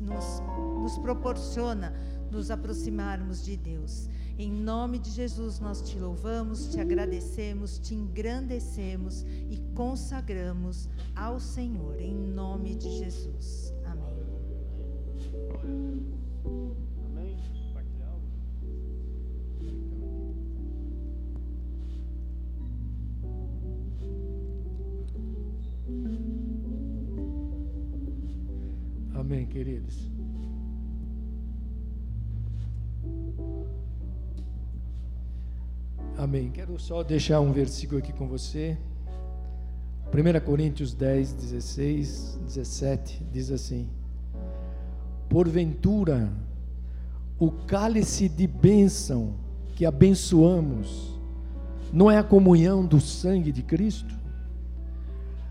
[0.00, 0.42] nos,
[0.80, 1.94] nos proporciona
[2.30, 4.08] nos aproximarmos de Deus.
[4.36, 12.00] Em nome de Jesus, nós te louvamos, te agradecemos, te engrandecemos e consagramos ao Senhor,
[12.00, 13.74] em nome de Jesus.
[13.84, 14.14] Amém.
[29.14, 30.10] Amém, queridos.
[36.16, 36.50] Amém.
[36.50, 38.78] Quero só deixar um versículo aqui com você.
[40.14, 43.88] 1 Coríntios 10, 16, 17 diz assim:
[45.28, 46.32] porventura,
[47.36, 49.34] o cálice de bênção
[49.74, 51.18] que abençoamos
[51.92, 54.14] não é a comunhão do sangue de Cristo?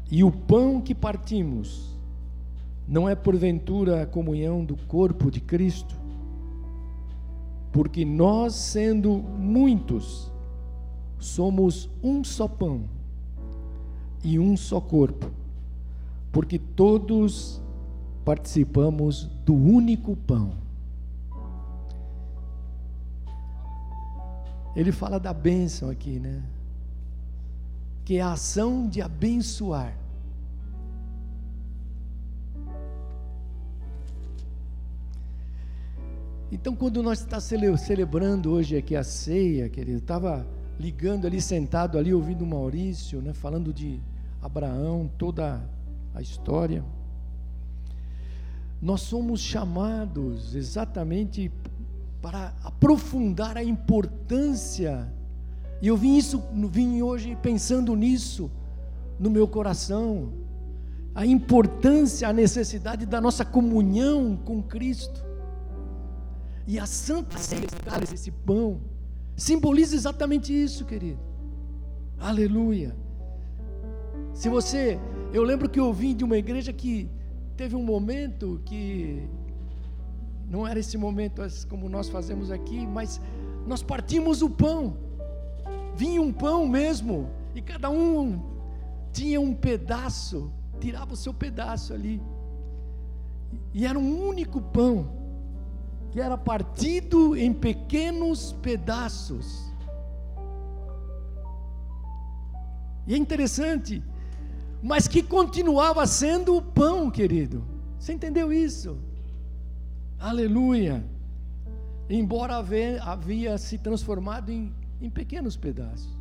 [0.09, 1.99] E o pão que partimos
[2.87, 5.93] não é porventura a comunhão do corpo de Cristo?
[7.69, 10.31] Porque nós, sendo muitos,
[11.19, 12.92] somos um só pão
[14.23, 15.29] e um só corpo,
[16.31, 17.61] porque todos
[18.23, 20.53] participamos do único pão.
[24.75, 26.41] Ele fala da bênção aqui, né?
[28.05, 29.95] Que é a ação de abençoar.
[36.51, 40.45] Então, quando nós estamos celebrando hoje aqui a ceia, querido, estava
[40.79, 43.99] ligando ali, sentado ali, ouvindo o Maurício, né, falando de
[44.43, 45.61] Abraão, toda
[46.13, 46.83] a história
[48.83, 51.49] nós somos chamados exatamente
[52.21, 55.09] para aprofundar a importância.
[55.81, 58.51] E eu vim isso, vim hoje pensando nisso
[59.17, 60.33] no meu coração,
[61.15, 65.23] a importância, a necessidade da nossa comunhão com Cristo.
[66.67, 67.67] E a Santa Ceia,
[68.13, 68.81] esse pão,
[69.37, 71.21] simboliza exatamente isso, querido.
[72.19, 72.93] Aleluia.
[74.33, 74.99] Se você,
[75.31, 77.09] eu lembro que eu vim de uma igreja que
[77.55, 79.29] teve um momento que
[80.49, 83.21] não era esse momento como nós fazemos aqui, mas
[83.67, 84.97] nós partimos o pão.
[85.95, 88.41] Vinha um pão mesmo, e cada um
[89.11, 92.19] tinha um pedaço, tirava o seu pedaço ali.
[93.71, 95.11] E era um único pão,
[96.11, 99.71] que era partido em pequenos pedaços.
[103.05, 104.01] E é interessante,
[104.83, 107.63] mas que continuava sendo o pão, querido.
[107.97, 108.97] Você entendeu isso?
[110.19, 111.01] Aleluia.
[112.09, 116.11] Embora havia, se transformado em, em pequenos pedaços.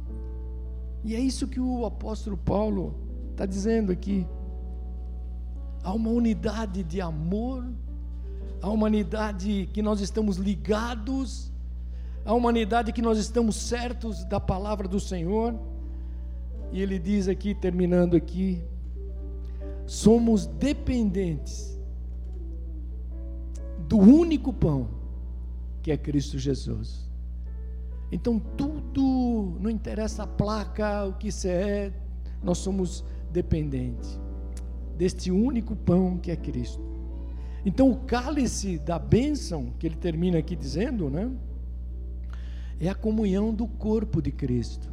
[1.03, 2.95] E é isso que o apóstolo Paulo
[3.33, 4.25] está dizendo aqui.
[5.83, 7.67] Há uma unidade de amor,
[8.63, 11.51] há uma unidade que nós estamos ligados,
[12.25, 15.59] há uma unidade que nós estamos certos da palavra do Senhor
[16.73, 18.63] e ele diz aqui, terminando aqui,
[19.87, 21.79] somos dependentes
[23.89, 24.89] do único pão,
[25.83, 27.11] que é Cristo Jesus.
[28.11, 31.93] Então tudo, não interessa a placa, o que você é,
[32.43, 34.19] nós somos dependentes
[34.97, 36.81] deste único pão que é Cristo.
[37.65, 41.31] Então o cálice da bênção, que ele termina aqui dizendo, né?
[42.79, 44.92] É a comunhão do corpo de Cristo.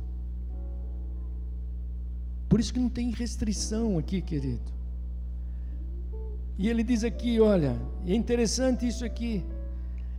[2.50, 4.80] Por isso que não tem restrição aqui, querido.
[6.58, 9.46] E ele diz aqui, olha, é interessante isso aqui.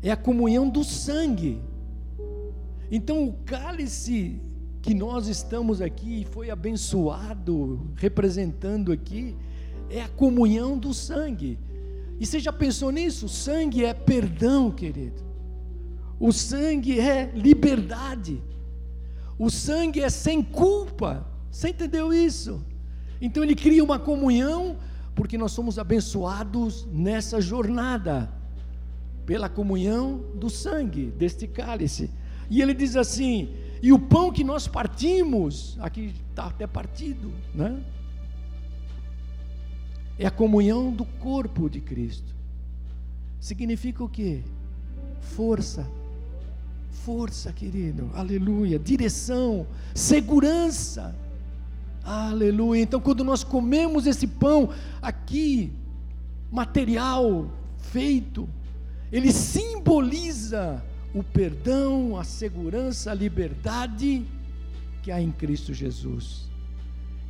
[0.02, 1.60] É a comunhão do sangue.
[2.90, 4.40] Então o cálice
[4.80, 9.36] que nós estamos aqui foi abençoado, representando aqui,
[9.90, 11.58] é a comunhão do sangue.
[12.18, 13.26] E você já pensou nisso?
[13.26, 15.22] O sangue é perdão, querido.
[16.18, 18.42] O sangue é liberdade.
[19.38, 21.26] O sangue é sem culpa.
[21.50, 22.64] Você entendeu isso?
[23.20, 24.76] Então ele cria uma comunhão,
[25.14, 28.32] porque nós somos abençoados nessa jornada,
[29.26, 32.10] pela comunhão do sangue, deste cálice.
[32.48, 37.82] E ele diz assim: e o pão que nós partimos, aqui está até partido, né?
[40.18, 42.34] É a comunhão do corpo de Cristo.
[43.40, 44.42] Significa o quê?
[45.20, 45.88] Força.
[46.90, 48.10] Força, querido.
[48.14, 48.78] Aleluia.
[48.78, 51.16] Direção, segurança.
[52.10, 52.82] Aleluia.
[52.82, 54.70] Então, quando nós comemos esse pão
[55.00, 55.72] aqui,
[56.50, 58.48] material, feito,
[59.12, 60.82] ele simboliza
[61.14, 64.26] o perdão, a segurança, a liberdade
[65.04, 66.50] que há em Cristo Jesus.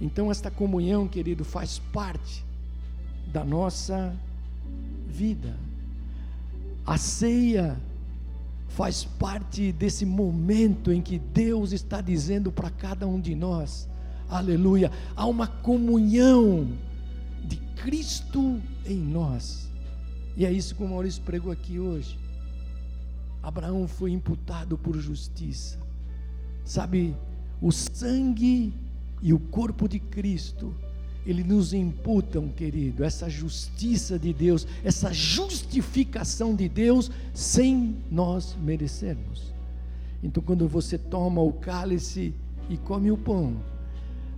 [0.01, 2.43] Então, esta comunhão, querido, faz parte
[3.27, 4.16] da nossa
[5.07, 5.59] vida.
[6.86, 7.78] A ceia
[8.69, 13.86] faz parte desse momento em que Deus está dizendo para cada um de nós:
[14.31, 16.69] aleluia, há uma comunhão
[17.44, 19.70] de Cristo em nós.
[20.36, 22.19] E é isso que o Maurício pregou aqui hoje.
[23.43, 25.78] Abraão foi imputado por justiça.
[26.65, 27.16] Sabe,
[27.61, 28.73] o sangue
[29.23, 30.74] e o corpo de Cristo,
[31.27, 39.52] ele nos imputam, querido, essa justiça de Deus, essa justificação de Deus sem nós merecermos.
[40.23, 42.35] Então, quando você toma o cálice
[42.69, 43.57] e come o pão,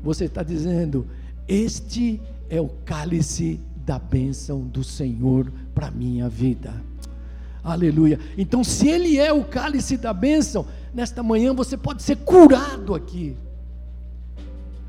[0.03, 1.07] você está dizendo:
[1.47, 2.21] Este
[2.51, 6.75] é o cálice da bênção do Senhor para minha vida.
[7.63, 8.19] Aleluia.
[8.37, 13.37] Então, se Ele é o cálice da bênção, nesta manhã você pode ser curado aqui.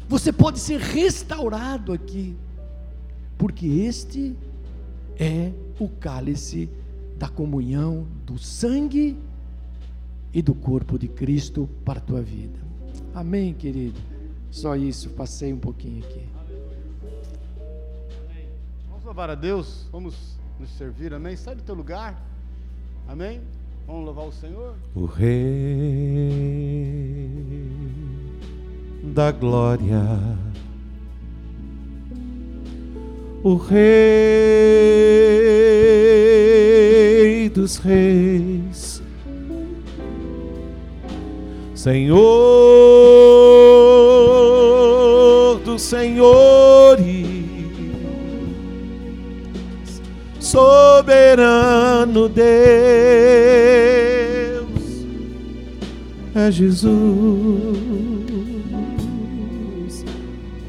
[0.09, 2.35] Você pode ser restaurado aqui.
[3.37, 4.35] Porque este
[5.17, 6.69] é o cálice
[7.17, 9.17] da comunhão do sangue
[10.33, 12.59] e do corpo de Cristo para a tua vida.
[13.13, 14.12] Amém, querido?
[14.53, 16.21] Só isso, passei um pouquinho aqui.
[18.87, 21.35] Vamos louvar a Deus, vamos nos servir, amém?
[21.35, 22.23] Sai do teu lugar.
[23.07, 23.41] Amém?
[23.87, 24.75] Vamos louvar o Senhor?
[24.93, 25.33] O Rei
[29.05, 30.37] da Glória,
[33.41, 33.79] o Rei
[37.49, 39.01] dos Reis,
[41.73, 43.62] Senhor
[45.93, 47.03] Senhores
[50.39, 52.43] soberano Deus
[56.33, 56.95] é Jesus,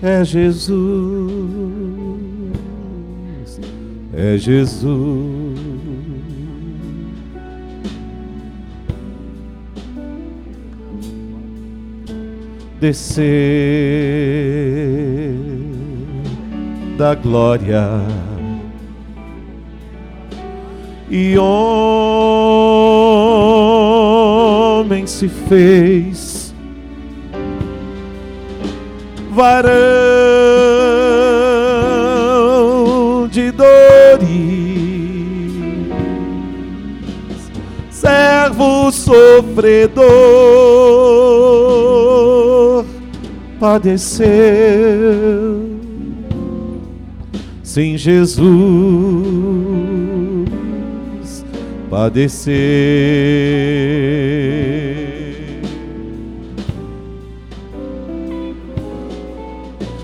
[0.03, 0.75] é Jesus,
[4.13, 5.44] é Jesus.
[12.85, 13.25] Descer
[16.99, 18.03] da glória.
[21.09, 21.47] E homem
[25.07, 26.55] se fez
[29.31, 29.65] varão
[33.31, 34.29] de dores,
[37.89, 40.05] servo sofredor,
[43.65, 44.29] padeceu.
[47.63, 48.35] Sim, Jesus
[51.89, 52.53] padecer.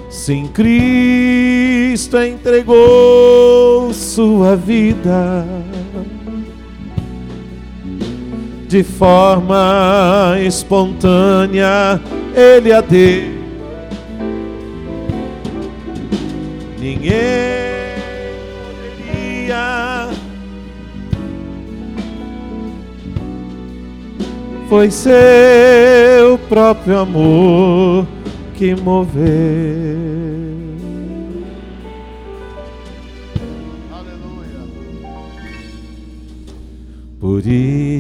[0.08, 5.44] Sim, Cristo entregou sua vida
[8.66, 12.00] de forma espontânea,
[12.34, 13.39] Ele a deu.
[16.90, 17.70] Ninguém
[24.68, 28.06] foi seu próprio amor
[28.54, 29.20] que moveu.
[33.92, 34.66] Aleluia.
[37.20, 37.94] Por isso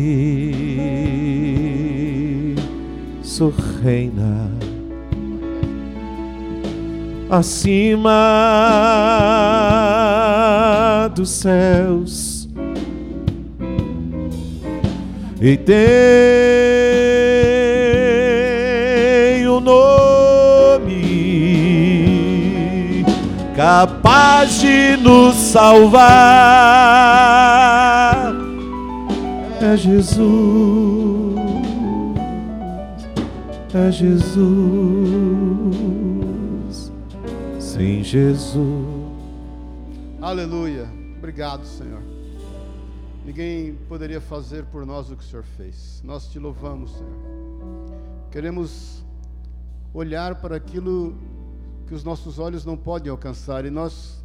[3.82, 4.50] reina
[7.30, 8.10] acima
[11.14, 12.48] dos céus.
[15.40, 15.78] E tem
[19.48, 20.90] um nome
[23.56, 26.10] capaz de nos salvar.
[29.62, 30.20] É Jesus.
[33.72, 35.99] É Jesus
[37.80, 38.76] sem Jesus
[40.20, 40.86] Aleluia.
[41.16, 42.02] Obrigado, Senhor.
[43.24, 46.02] Ninguém poderia fazer por nós o que o Senhor fez.
[46.04, 47.14] Nós te louvamos, Senhor.
[48.30, 49.02] Queremos
[49.94, 51.16] olhar para aquilo
[51.86, 54.22] que os nossos olhos não podem alcançar e nós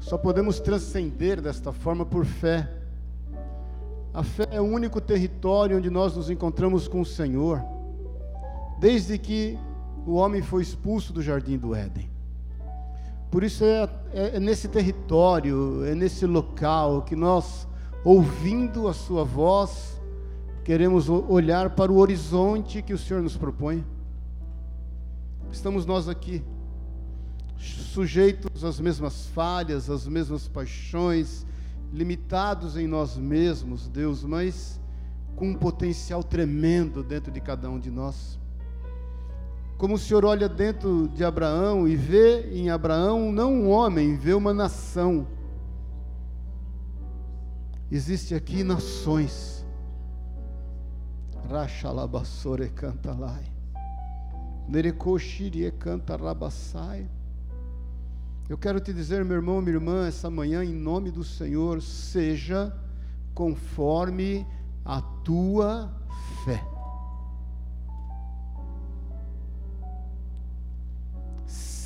[0.00, 2.68] só podemos transcender desta forma por fé.
[4.12, 7.62] A fé é o único território onde nós nos encontramos com o Senhor,
[8.80, 9.56] desde que
[10.04, 12.17] o homem foi expulso do jardim do Éden.
[13.30, 17.68] Por isso é, é, é, nesse território, é nesse local que nós,
[18.02, 20.00] ouvindo a Sua voz,
[20.64, 23.84] queremos olhar para o horizonte que o Senhor nos propõe.
[25.52, 26.42] Estamos nós aqui,
[27.58, 31.46] sujeitos às mesmas falhas, às mesmas paixões,
[31.92, 34.80] limitados em nós mesmos, Deus, mas
[35.36, 38.37] com um potencial tremendo dentro de cada um de nós.
[39.78, 44.34] Como o Senhor olha dentro de Abraão e vê em Abraão não um homem, vê
[44.34, 45.24] uma nação.
[47.88, 49.64] Existe aqui nações.
[51.48, 53.44] Rachalabassore cantalai.
[55.78, 57.08] Canta rabassai.
[58.48, 62.76] Eu quero te dizer, meu irmão, minha irmã, essa manhã, em nome do Senhor, seja
[63.32, 64.44] conforme
[64.84, 65.94] a tua
[66.44, 66.77] fé.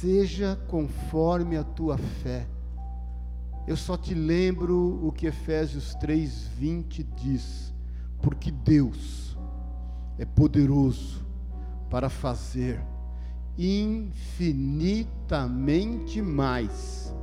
[0.03, 2.49] Seja conforme a tua fé.
[3.69, 7.73] Eu só te lembro o que Efésios 3:20 diz,
[8.21, 9.39] porque Deus
[10.19, 11.25] é poderoso
[11.89, 12.83] para fazer
[13.57, 17.15] infinitamente mais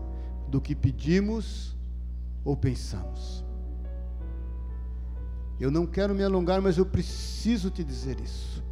[0.48, 1.76] do que pedimos
[2.46, 3.44] ou pensamos.
[5.60, 8.64] Eu não quero me alongar, mas eu preciso te dizer isso.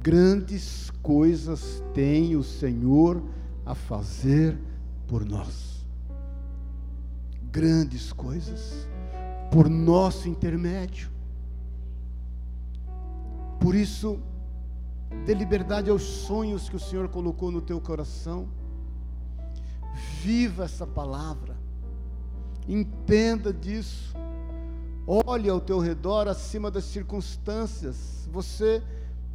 [0.00, 3.22] Grandes coisas tem o Senhor
[3.66, 4.58] a fazer
[5.06, 5.86] por nós.
[7.50, 8.88] Grandes coisas
[9.50, 11.10] por nosso intermédio.
[13.58, 14.20] Por isso,
[15.26, 18.48] dê liberdade aos sonhos que o Senhor colocou no teu coração.
[20.22, 21.56] Viva essa palavra.
[22.68, 24.14] Entenda disso.
[25.06, 28.28] Olhe ao teu redor acima das circunstâncias.
[28.30, 28.82] Você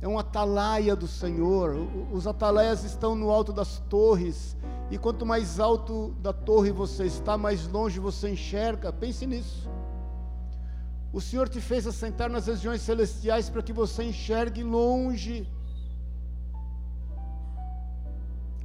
[0.03, 1.77] é um atalaia do Senhor.
[2.11, 4.53] Os atalaias estão no alto das torres,
[4.91, 8.91] e quanto mais alto da torre você está, mais longe você enxerga.
[8.91, 9.69] Pense nisso.
[11.13, 15.47] O Senhor te fez assentar nas regiões celestiais para que você enxergue longe.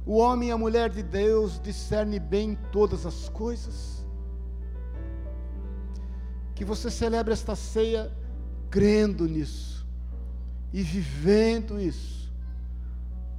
[0.05, 4.05] O homem e a mulher de Deus discerne bem todas as coisas.
[6.53, 8.11] Que você celebre esta ceia
[8.69, 9.78] crendo nisso
[10.71, 12.31] e vivendo isso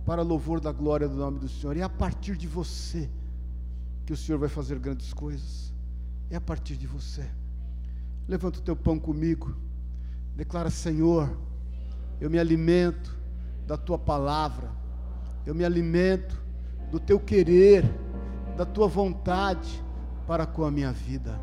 [0.05, 1.77] para louvor da glória do nome do Senhor.
[1.77, 3.09] É a partir de você
[4.05, 5.73] que o Senhor vai fazer grandes coisas.
[6.29, 7.29] É a partir de você.
[8.27, 9.57] Levanta o teu pão comigo.
[10.35, 11.39] Declara, Senhor,
[12.21, 13.17] eu me alimento
[13.67, 14.71] da tua palavra.
[15.47, 16.41] Eu me alimento
[16.91, 17.85] do teu querer,
[18.57, 19.83] da tua vontade
[20.27, 21.41] para com a minha vida.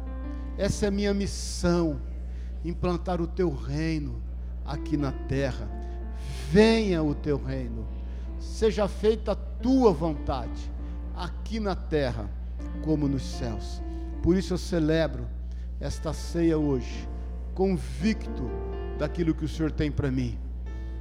[0.57, 2.01] Essa é a minha missão,
[2.65, 4.26] implantar o teu reino
[4.67, 5.67] aqui na terra.
[6.51, 7.87] Venha o teu reino,
[8.39, 10.71] seja feita a tua vontade,
[11.15, 12.29] aqui na terra
[12.83, 13.81] como nos céus.
[14.21, 15.25] Por isso eu celebro
[15.79, 17.07] esta ceia hoje,
[17.53, 18.49] convicto
[18.99, 20.37] daquilo que o Senhor tem para mim,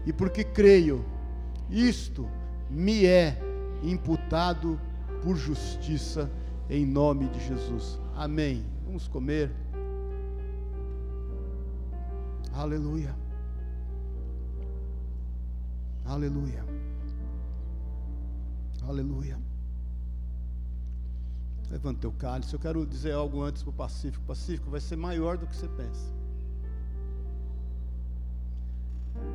[0.05, 1.05] e porque creio,
[1.69, 2.29] isto
[2.71, 3.39] me é
[3.83, 4.81] imputado
[5.23, 6.31] por justiça,
[6.69, 7.99] em nome de Jesus.
[8.15, 8.65] Amém.
[8.85, 9.51] Vamos comer.
[12.53, 13.26] Aleluia.
[16.09, 16.65] Aleluia.
[18.83, 19.39] Aleluia.
[21.69, 22.55] Levanta teu cálice.
[22.55, 24.23] Eu quero dizer algo antes para o Pacífico.
[24.23, 26.15] O Pacífico vai ser maior do que você pensa.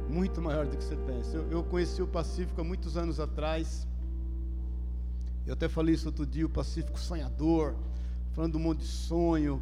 [0.09, 1.35] Muito maior do que você pensa.
[1.35, 3.85] Eu, eu conheci o Pacífico há muitos anos atrás.
[5.45, 7.75] Eu até falei isso outro dia, o Pacífico sonhador,
[8.31, 9.61] falando um monte de sonho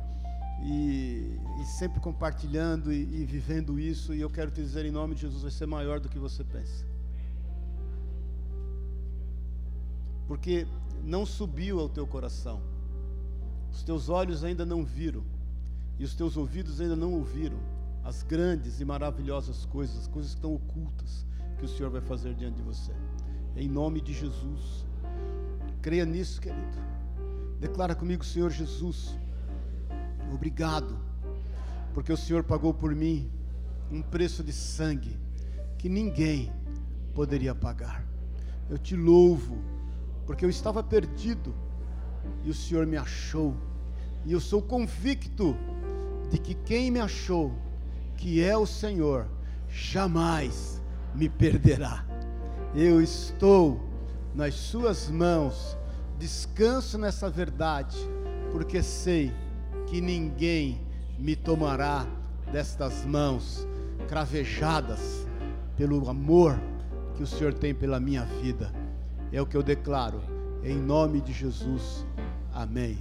[0.62, 4.14] e, e sempre compartilhando e, e vivendo isso.
[4.14, 6.44] E eu quero te dizer em nome de Jesus, vai ser maior do que você
[6.44, 6.89] pensa.
[10.30, 10.68] Porque
[11.04, 12.62] não subiu ao teu coração.
[13.72, 15.24] Os teus olhos ainda não viram
[15.98, 17.58] e os teus ouvidos ainda não ouviram
[18.04, 21.26] as grandes e maravilhosas coisas, as coisas que estão ocultas
[21.58, 22.92] que o Senhor vai fazer diante de você.
[23.56, 24.86] Em nome de Jesus.
[25.82, 26.78] Creia nisso, querido.
[27.60, 29.18] Declara comigo, Senhor Jesus.
[30.32, 30.96] Obrigado,
[31.92, 33.32] porque o Senhor pagou por mim
[33.92, 35.18] um preço de sangue
[35.80, 36.52] que ninguém
[37.16, 38.06] poderia pagar.
[38.70, 39.58] Eu te louvo,
[40.30, 41.56] porque eu estava perdido
[42.44, 43.56] e o Senhor me achou.
[44.24, 45.58] E eu sou convicto
[46.30, 47.52] de que quem me achou,
[48.16, 49.26] que é o Senhor,
[49.68, 50.84] jamais
[51.16, 52.06] me perderá.
[52.76, 53.82] Eu estou
[54.36, 55.76] nas Suas mãos,
[56.20, 57.98] descanso nessa verdade,
[58.52, 59.34] porque sei
[59.88, 60.80] que ninguém
[61.18, 62.06] me tomará
[62.52, 63.68] destas mãos
[64.08, 65.28] cravejadas
[65.76, 66.62] pelo amor
[67.16, 68.79] que o Senhor tem pela minha vida.
[69.32, 70.22] É o que eu declaro,
[70.64, 72.06] em nome de Jesus.
[72.54, 72.98] Amém.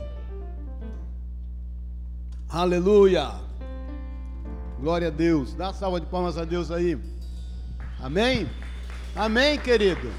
[2.48, 3.32] Aleluia.
[4.80, 5.55] Glória a Deus.
[5.55, 6.98] Dá salva de palmas a Deus aí.
[8.00, 8.48] Amém?
[9.16, 10.10] Amém, querido.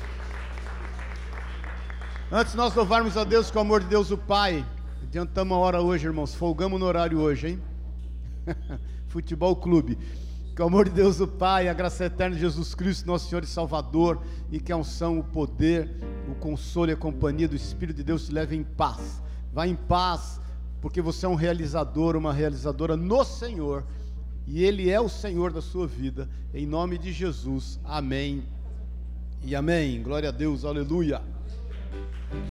[2.32, 4.66] Antes nós louvarmos a Deus com o amor de Deus o Pai.
[5.04, 6.36] Adiantamos a hora hoje, irmãos.
[6.36, 7.62] Folgamos no horário hoje, hein?
[9.08, 9.98] Futebol Clube.
[10.60, 13.46] Que o amor de Deus o Pai, a graça eterna de Jesus Cristo, nosso Senhor
[13.46, 14.22] e Salvador,
[14.52, 15.90] e que a unção, o poder,
[16.30, 19.22] o consolo e a companhia do Espírito de Deus te leve em paz.
[19.54, 20.42] Vá em paz,
[20.82, 23.86] porque você é um realizador, uma realizadora no Senhor,
[24.46, 26.28] e Ele é o Senhor da sua vida.
[26.54, 27.80] Em nome de Jesus.
[27.86, 28.44] Amém.
[29.42, 30.04] E amém.
[30.04, 30.66] Glória a Deus.
[30.66, 31.22] Aleluia.